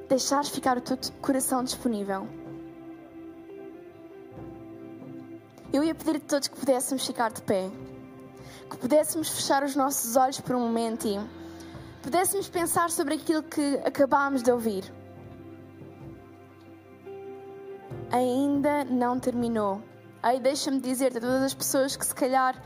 deixares 0.07 0.47
ficar 0.47 0.77
o 0.77 0.81
teu 0.81 0.97
coração 1.21 1.61
disponível. 1.61 2.25
Eu 5.73 5.83
ia 5.83 5.93
pedir 5.93 6.17
a 6.17 6.19
todos 6.21 6.47
que 6.47 6.57
pudéssemos 6.57 7.05
ficar 7.05 7.33
de 7.33 7.41
pé, 7.41 7.69
que 8.69 8.77
pudéssemos 8.77 9.29
fechar 9.29 9.63
os 9.63 9.75
nossos 9.75 10.15
olhos 10.15 10.39
por 10.39 10.55
um 10.55 10.61
momento 10.61 11.07
e 11.07 11.19
pudéssemos 12.01 12.49
pensar 12.49 12.89
sobre 12.89 13.15
aquilo 13.15 13.43
que 13.43 13.79
acabámos 13.85 14.43
de 14.43 14.51
ouvir. 14.51 14.83
Ainda 18.11 18.83
não 18.85 19.19
terminou. 19.19 19.81
Aí 20.21 20.39
deixa-me 20.39 20.79
dizer 20.79 21.17
a 21.17 21.19
todas 21.19 21.43
as 21.43 21.53
pessoas 21.53 21.95
que 21.95 22.05
se 22.05 22.15
calhar 22.15 22.61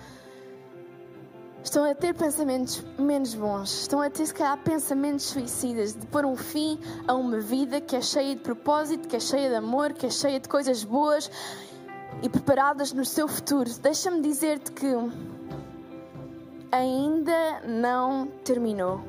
estão 1.63 1.83
a 1.83 1.93
ter 1.93 2.13
pensamentos 2.13 2.83
menos 2.97 3.33
bons, 3.33 3.81
estão 3.81 4.01
a 4.01 4.09
ter, 4.09 4.25
se 4.25 4.33
calhar, 4.33 4.57
pensamentos 4.59 5.25
suicidas, 5.25 5.93
de 5.93 6.05
pôr 6.07 6.25
um 6.25 6.35
fim 6.35 6.79
a 7.07 7.13
uma 7.13 7.39
vida 7.39 7.81
que 7.81 7.95
é 7.95 8.01
cheia 8.01 8.35
de 8.35 8.41
propósito, 8.41 9.07
que 9.07 9.15
é 9.15 9.19
cheia 9.19 9.49
de 9.49 9.55
amor, 9.55 9.93
que 9.93 10.05
é 10.05 10.09
cheia 10.09 10.39
de 10.39 10.47
coisas 10.47 10.83
boas 10.83 11.29
e 12.21 12.29
preparadas 12.29 12.93
no 12.93 13.03
seu 13.03 13.27
futuro. 13.27 13.69
Deixa-me 13.81 14.21
dizer-te 14.21 14.71
que 14.71 14.87
ainda 16.71 17.61
não 17.65 18.27
terminou. 18.43 19.01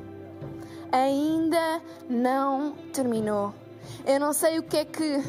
Ainda 0.91 1.83
não 2.09 2.73
terminou. 2.93 3.55
Eu 4.07 4.21
não 4.21 4.33
sei 4.33 4.59
o 4.59 4.63
que 4.63 4.79
é 4.79 4.85
que 4.85 5.23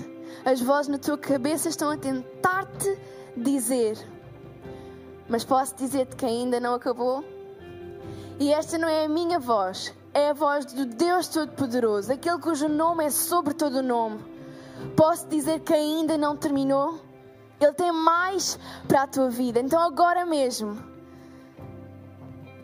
as 0.46 0.62
vozes 0.62 0.88
na 0.88 0.98
tua 0.98 1.18
cabeça 1.18 1.70
estão 1.70 1.90
a 1.90 1.98
tentar-te 1.98 2.98
dizer 3.36 3.98
mas 5.30 5.46
posso 5.46 5.76
dizer-te 5.76 6.16
que 6.16 6.26
ainda 6.26 6.60
não 6.60 6.74
acabou. 6.74 7.24
E 8.40 8.52
esta 8.52 8.78
não 8.78 8.90
é 8.90 9.06
a 9.06 9.10
minha 9.10 9.38
voz, 9.38 9.94
é 10.14 10.30
a 10.30 10.34
voz 10.34 10.66
do 10.66 10.86
Deus 10.86 11.28
Todo-Poderoso, 11.28 12.12
aquele 12.12 12.40
cujo 12.40 12.68
nome 12.68 13.06
é 13.06 13.10
sobre 13.12 13.54
todo 13.54 13.76
o 13.76 13.84
nome. 13.84 14.20
Posso 14.96 15.28
dizer 15.28 15.60
que 15.60 15.74
ainda 15.74 16.18
não 16.18 16.36
terminou? 16.36 17.00
Ele 17.60 17.74
tem 17.74 17.92
mais 17.92 18.58
para 18.88 19.04
a 19.04 19.08
tua 19.08 19.30
vida. 19.30 19.60
Então, 19.60 19.82
agora 19.82 20.26
mesmo, 20.26 20.82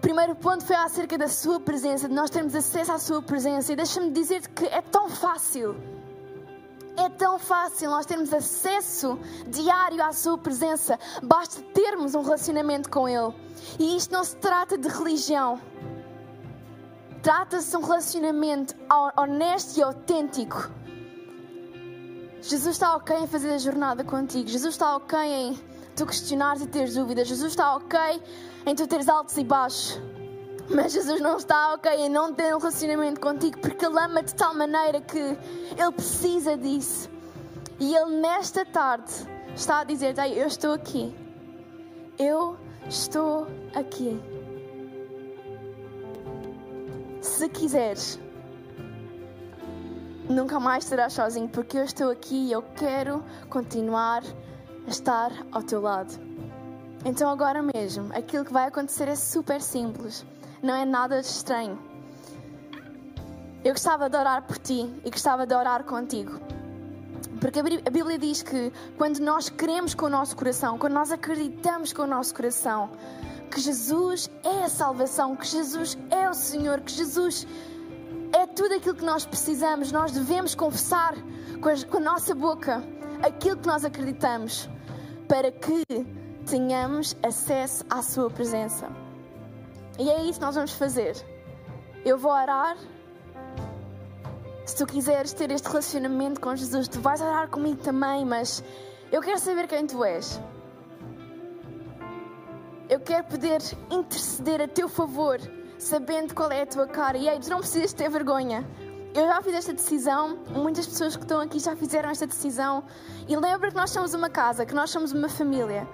primeiro 0.05 0.35
ponto 0.35 0.63
foi 0.63 0.75
acerca 0.75 1.17
da 1.17 1.27
Sua 1.27 1.59
presença, 1.59 2.07
de 2.07 2.13
nós 2.13 2.29
termos 2.29 2.53
acesso 2.53 2.91
à 2.91 2.99
Sua 2.99 3.23
presença. 3.23 3.73
E 3.73 3.75
deixa-me 3.75 4.11
dizer-te 4.11 4.49
que 4.49 4.65
é 4.65 4.79
tão 4.79 5.09
fácil. 5.09 5.75
É 6.95 7.09
tão 7.09 7.39
fácil 7.39 7.89
nós 7.89 8.05
termos 8.05 8.31
acesso 8.31 9.17
diário 9.47 10.03
à 10.03 10.13
Sua 10.13 10.37
presença. 10.37 10.99
Basta 11.23 11.59
termos 11.73 12.13
um 12.13 12.21
relacionamento 12.21 12.87
com 12.87 13.09
Ele. 13.09 13.33
E 13.79 13.97
isto 13.97 14.13
não 14.13 14.23
se 14.23 14.35
trata 14.35 14.77
de 14.77 14.87
religião. 14.87 15.59
Trata-se 17.23 17.71
de 17.71 17.77
um 17.77 17.81
relacionamento 17.81 18.75
honesto 19.17 19.79
e 19.79 19.81
autêntico. 19.81 20.69
Jesus 22.43 22.75
está 22.75 22.95
ok 22.95 23.17
em 23.17 23.25
fazer 23.25 23.49
a 23.49 23.57
jornada 23.57 24.03
contigo. 24.03 24.47
Jesus 24.47 24.75
está 24.75 24.97
ok 24.97 25.17
em 25.17 25.59
tu 25.95 26.05
questionares 26.05 26.61
e 26.61 26.67
teres 26.67 26.95
dúvidas. 26.95 27.27
Jesus 27.27 27.51
está 27.51 27.75
ok 27.75 27.97
em 28.65 28.75
tu 28.75 28.85
teres 28.87 29.07
altos 29.07 29.37
e 29.37 29.43
baixos. 29.43 29.99
Mas 30.69 30.93
Jesus 30.93 31.21
não 31.21 31.37
está 31.37 31.73
ok 31.75 31.91
em 31.91 32.09
não 32.09 32.33
ter 32.33 32.55
um 32.55 32.57
relacionamento 32.57 33.21
contigo 33.21 33.59
porque 33.59 33.85
Ele 33.85 33.99
ama 33.99 34.23
de 34.23 34.33
tal 34.33 34.53
maneira 34.55 34.99
que 34.99 35.19
Ele 35.19 35.91
precisa 35.95 36.57
disso. 36.57 37.09
E 37.79 37.95
Ele 37.95 38.19
nesta 38.19 38.65
tarde 38.65 39.11
está 39.55 39.79
a 39.79 39.83
dizer: 39.83 40.17
Ei, 40.17 40.41
eu 40.41 40.47
estou 40.47 40.73
aqui. 40.73 41.13
Eu 42.17 42.57
estou 42.89 43.47
aqui. 43.75 44.19
Se 47.21 47.49
quiseres, 47.49 48.19
nunca 50.29 50.59
mais 50.59 50.83
estarás 50.83 51.13
sozinho, 51.13 51.49
porque 51.49 51.77
eu 51.77 51.83
estou 51.83 52.09
aqui 52.09 52.47
e 52.47 52.51
eu 52.51 52.61
quero 52.61 53.23
continuar 53.49 54.23
estar 54.87 55.31
ao 55.51 55.61
teu 55.61 55.81
lado. 55.81 56.13
Então, 57.03 57.29
agora 57.29 57.61
mesmo, 57.61 58.11
aquilo 58.13 58.43
que 58.43 58.53
vai 58.53 58.67
acontecer 58.67 59.07
é 59.07 59.15
super 59.15 59.61
simples, 59.61 60.25
não 60.61 60.75
é 60.75 60.85
nada 60.85 61.21
de 61.21 61.27
estranho. 61.27 61.77
Eu 63.63 63.73
gostava 63.73 64.09
de 64.09 64.17
orar 64.17 64.43
por 64.43 64.57
ti 64.57 64.91
e 65.03 65.09
gostava 65.09 65.45
de 65.45 65.53
orar 65.53 65.83
contigo. 65.83 66.39
Porque 67.39 67.59
a 67.59 67.63
Bíblia 67.91 68.17
diz 68.17 68.41
que 68.41 68.71
quando 68.97 69.19
nós 69.19 69.49
queremos 69.49 69.93
com 69.93 70.05
o 70.05 70.09
nosso 70.09 70.35
coração, 70.35 70.77
quando 70.77 70.93
nós 70.93 71.11
acreditamos 71.11 71.91
com 71.91 72.03
o 72.03 72.07
nosso 72.07 72.33
coração 72.33 72.89
que 73.51 73.61
Jesus 73.61 74.29
é 74.43 74.65
a 74.65 74.69
salvação, 74.69 75.35
que 75.35 75.47
Jesus 75.47 75.97
é 76.09 76.29
o 76.29 76.33
Senhor, 76.33 76.81
que 76.81 76.91
Jesus 76.91 77.47
é 78.33 78.45
tudo 78.45 78.75
aquilo 78.75 78.95
que 78.95 79.05
nós 79.05 79.25
precisamos. 79.25 79.91
Nós 79.91 80.11
devemos 80.11 80.53
confessar 80.53 81.15
com 81.61 81.97
a, 81.97 81.99
nossa 81.99 82.35
boca 82.35 82.83
aquilo 83.23 83.57
que 83.57 83.67
nós 83.67 83.85
acreditamos 83.85 84.69
para 85.27 85.51
que 85.51 85.83
tenhamos 86.49 87.15
acesso 87.23 87.83
à 87.89 88.01
Sua 88.01 88.29
presença. 88.29 88.89
E 89.97 90.09
é 90.09 90.23
isso 90.23 90.39
que 90.39 90.45
nós 90.45 90.55
vamos 90.55 90.73
fazer. 90.73 91.15
Eu 92.03 92.17
vou 92.17 92.31
orar. 92.31 92.77
Se 94.65 94.75
tu 94.75 94.85
quiseres 94.85 95.31
ter 95.33 95.51
este 95.51 95.67
relacionamento 95.67 96.41
com 96.41 96.55
Jesus, 96.55 96.87
tu 96.87 96.99
vais 96.99 97.21
orar 97.21 97.47
comigo 97.49 97.81
também, 97.81 98.25
mas 98.25 98.63
eu 99.11 99.21
quero 99.21 99.39
saber 99.39 99.67
quem 99.67 99.85
tu 99.85 100.03
és. 100.03 100.39
Eu 102.89 102.99
quero 102.99 103.23
poder 103.25 103.61
interceder 103.89 104.61
a 104.61 104.67
teu 104.67 104.87
favor 104.87 105.39
sabendo 105.77 106.33
qual 106.33 106.51
é 106.51 106.61
a 106.63 106.65
tua 106.65 106.87
cara. 106.87 107.17
E 107.17 107.29
aí, 107.29 107.39
tu 107.39 107.49
não 107.49 107.59
precisas 107.59 107.93
ter 107.93 108.09
vergonha. 108.09 108.65
Eu 109.15 109.27
já 109.27 109.41
fiz 109.41 109.53
esta 109.53 109.73
decisão, 109.73 110.39
muitas 110.49 110.85
pessoas 110.85 111.15
que 111.15 111.23
estão 111.23 111.39
aqui 111.39 111.57
já 111.57 111.73
fizeram 111.73 112.09
esta 112.09 112.27
decisão. 112.27 112.83
E 113.29 113.33
lembra 113.37 113.69
que 113.69 113.75
nós 113.77 113.89
somos 113.89 114.13
uma 114.13 114.29
casa, 114.29 114.65
que 114.65 114.75
nós 114.75 114.89
somos 114.89 115.13
uma 115.13 115.29
família. 115.29 115.87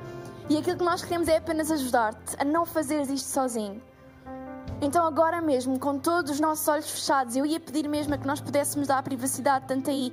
E 0.50 0.58
aquilo 0.58 0.76
que 0.76 0.84
nós 0.84 1.04
queremos 1.04 1.28
é 1.28 1.38
apenas 1.38 1.70
ajudar-te 1.70 2.36
a 2.40 2.44
não 2.44 2.66
fazeres 2.66 3.12
isto 3.12 3.28
sozinho. 3.28 3.80
Então, 4.82 5.06
agora 5.06 5.40
mesmo, 5.40 5.78
com 5.78 6.00
todos 6.00 6.32
os 6.32 6.40
nossos 6.40 6.68
olhos 6.68 6.90
fechados, 6.90 7.36
eu 7.36 7.46
ia 7.46 7.60
pedir 7.60 7.88
mesmo 7.88 8.16
a 8.16 8.18
que 8.18 8.26
nós 8.26 8.42
pudéssemos 8.42 8.88
dar 8.88 8.98
a 8.98 9.04
privacidade, 9.04 9.68
tanto 9.68 9.92
aí 9.92 10.12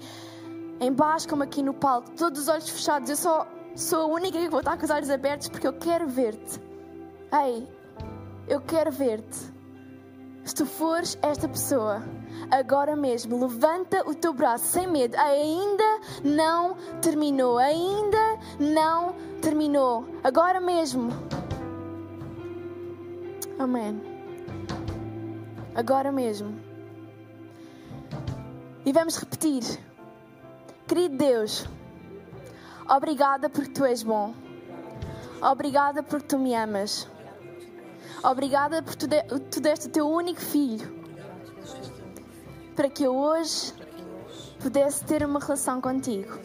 em 0.79 0.92
baixo 0.92 1.27
como 1.27 1.42
aqui 1.42 1.62
no 1.62 1.73
palco, 1.73 2.11
todos 2.11 2.42
os 2.42 2.49
olhos 2.49 2.68
fechados. 2.68 3.09
Eu 3.09 3.16
só 3.16 3.49
sou 3.75 4.03
a 4.03 4.07
única 4.16 4.38
que 4.38 4.51
vou 4.51 4.61
estar 4.61 4.77
com 4.77 4.85
os 4.85 4.90
olhos 4.90 5.09
abertos 5.09 5.49
porque 5.49 5.66
eu 5.66 5.73
quero 5.73 6.07
ver-te. 6.07 6.61
Ei, 7.33 7.66
eu 8.47 8.61
quero 8.61 8.92
ver-te. 8.92 9.58
Se 10.49 10.55
tu 10.55 10.65
fores 10.65 11.19
esta 11.21 11.47
pessoa, 11.47 12.03
agora 12.51 12.97
mesmo, 12.97 13.39
levanta 13.39 14.03
o 14.09 14.15
teu 14.15 14.33
braço 14.33 14.65
sem 14.65 14.87
medo. 14.87 15.15
Ainda 15.15 16.01
não 16.25 16.75
terminou. 17.03 17.59
Ainda 17.59 18.39
não 18.59 19.15
terminou. 19.43 20.07
Agora 20.25 20.59
mesmo. 20.59 21.11
Amém. 23.59 24.01
Agora 25.75 26.11
mesmo. 26.11 26.59
E 28.87 28.91
vamos 28.91 29.19
repetir. 29.19 29.63
Querido 30.87 31.19
Deus, 31.19 31.67
obrigada 32.89 33.51
porque 33.51 33.73
tu 33.73 33.85
és 33.85 34.03
bom. 34.03 34.33
Obrigada 35.43 36.03
porque 36.03 36.27
tu 36.27 36.39
me 36.39 36.55
amas. 36.55 37.07
Obrigada 38.23 38.83
por 38.83 38.95
tu, 38.97 39.07
de, 39.07 39.23
tu 39.51 39.61
deste 39.61 39.87
o 39.87 39.91
teu 39.91 40.09
único 40.09 40.41
filho 40.41 40.99
para 42.79 42.89
que 42.89 43.03
eu 43.03 43.17
hoje 43.17 43.75
pudesse 44.61 45.05
ter 45.05 45.25
uma 45.25 45.41
relação 45.41 45.81
contigo. 45.81 46.39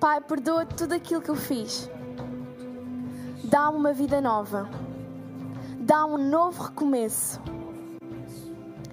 Pai, 0.00 0.20
perdoa 0.20 0.66
tudo 0.66 0.94
aquilo 0.94 1.22
que 1.22 1.28
eu 1.28 1.36
fiz. 1.36 1.88
Dá-me 3.44 3.76
uma 3.76 3.92
vida 3.92 4.20
nova. 4.20 4.68
Dá 5.78 6.04
um 6.04 6.18
novo 6.18 6.64
recomeço. 6.64 7.40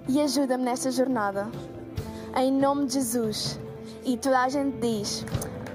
E 0.08 0.20
ajuda-me 0.20 0.62
nesta 0.62 0.90
jornada. 0.92 1.50
Em 2.36 2.52
nome 2.52 2.86
de 2.86 2.94
Jesus. 2.94 3.58
E 4.04 4.16
toda 4.16 4.42
a 4.42 4.48
gente 4.48 4.78
diz: 4.78 5.24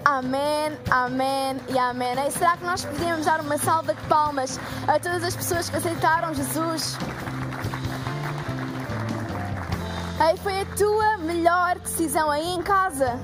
Amém, 0.05 0.77
amém 0.91 1.61
e 1.69 1.77
amém. 1.77 2.13
E 2.27 2.31
será 2.31 2.57
que 2.57 2.65
nós 2.65 2.83
podíamos 2.83 3.25
dar 3.25 3.39
uma 3.39 3.57
salva 3.57 3.93
de 3.93 4.01
palmas 4.03 4.59
a 4.85 4.99
todas 4.99 5.23
as 5.23 5.35
pessoas 5.35 5.69
que 5.69 5.77
aceitaram 5.77 6.33
Jesus? 6.33 6.97
Ei, 10.29 10.37
foi 10.37 10.61
a 10.61 10.65
tua 10.75 11.17
melhor 11.19 11.79
decisão 11.79 12.29
aí 12.29 12.49
em 12.49 12.61
casa. 12.61 13.17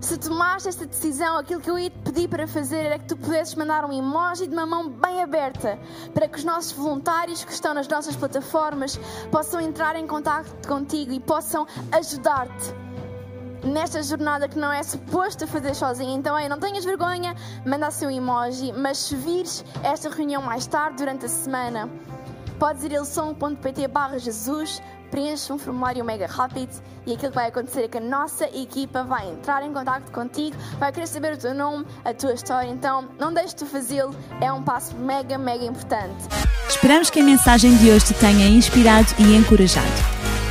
Se 0.00 0.16
tomaste 0.16 0.68
esta 0.68 0.86
decisão, 0.86 1.36
aquilo 1.36 1.60
que 1.60 1.70
eu 1.70 1.78
ia 1.78 1.90
te 1.90 1.98
pedir 1.98 2.28
para 2.28 2.46
fazer 2.46 2.86
era 2.86 2.98
que 2.98 3.08
tu 3.08 3.16
pudesses 3.16 3.54
mandar 3.54 3.84
um 3.84 3.92
emoji 3.92 4.46
de 4.46 4.54
uma 4.54 4.64
mão 4.64 4.88
bem 4.88 5.22
aberta 5.22 5.78
para 6.14 6.26
que 6.26 6.38
os 6.38 6.44
nossos 6.44 6.72
voluntários 6.72 7.44
que 7.44 7.52
estão 7.52 7.74
nas 7.74 7.86
nossas 7.86 8.16
plataformas 8.16 8.98
possam 9.30 9.60
entrar 9.60 9.94
em 9.96 10.06
contato 10.06 10.66
contigo 10.66 11.12
e 11.12 11.20
possam 11.20 11.66
ajudar-te 11.92 12.85
nesta 13.66 14.02
jornada 14.02 14.48
que 14.48 14.58
não 14.58 14.72
é 14.72 14.82
suposto 14.82 15.46
fazer 15.46 15.74
sozinho. 15.74 16.16
Então, 16.16 16.34
aí, 16.34 16.48
não 16.48 16.58
tenhas 16.58 16.84
vergonha, 16.84 17.34
manda 17.64 17.90
seu 17.90 18.10
emoji, 18.10 18.72
mas 18.72 18.98
se 18.98 19.16
vires 19.16 19.64
esta 19.82 20.08
reunião 20.08 20.42
mais 20.42 20.66
tarde, 20.66 20.96
durante 20.96 21.26
a 21.26 21.28
semana, 21.28 21.88
podes 22.58 22.84
ir 22.84 22.92
a 22.92 22.96
ilson.pt 22.96 23.88
barra 23.88 24.18
Jesus, 24.18 24.80
preenche 25.10 25.52
um 25.52 25.58
formulário 25.58 26.04
mega 26.04 26.26
rápido 26.26 26.72
e 27.06 27.12
aquilo 27.12 27.30
que 27.30 27.36
vai 27.36 27.48
acontecer 27.48 27.84
é 27.84 27.88
que 27.88 27.98
a 27.98 28.00
nossa 28.00 28.44
equipa 28.46 29.04
vai 29.04 29.28
entrar 29.28 29.62
em 29.62 29.72
contato 29.72 30.10
contigo, 30.10 30.56
vai 30.78 30.90
querer 30.92 31.06
saber 31.06 31.34
o 31.34 31.36
teu 31.38 31.54
nome, 31.54 31.86
a 32.04 32.12
tua 32.12 32.34
história, 32.34 32.68
então 32.68 33.08
não 33.18 33.32
deixes 33.32 33.54
de 33.54 33.64
fazê-lo, 33.64 34.14
é 34.40 34.52
um 34.52 34.62
passo 34.62 34.94
mega, 34.96 35.38
mega 35.38 35.64
importante. 35.64 36.26
Esperamos 36.68 37.10
que 37.10 37.20
a 37.20 37.24
mensagem 37.24 37.76
de 37.76 37.90
hoje 37.90 38.06
te 38.06 38.14
tenha 38.14 38.48
inspirado 38.48 39.08
e 39.18 39.36
encorajado. 39.36 40.25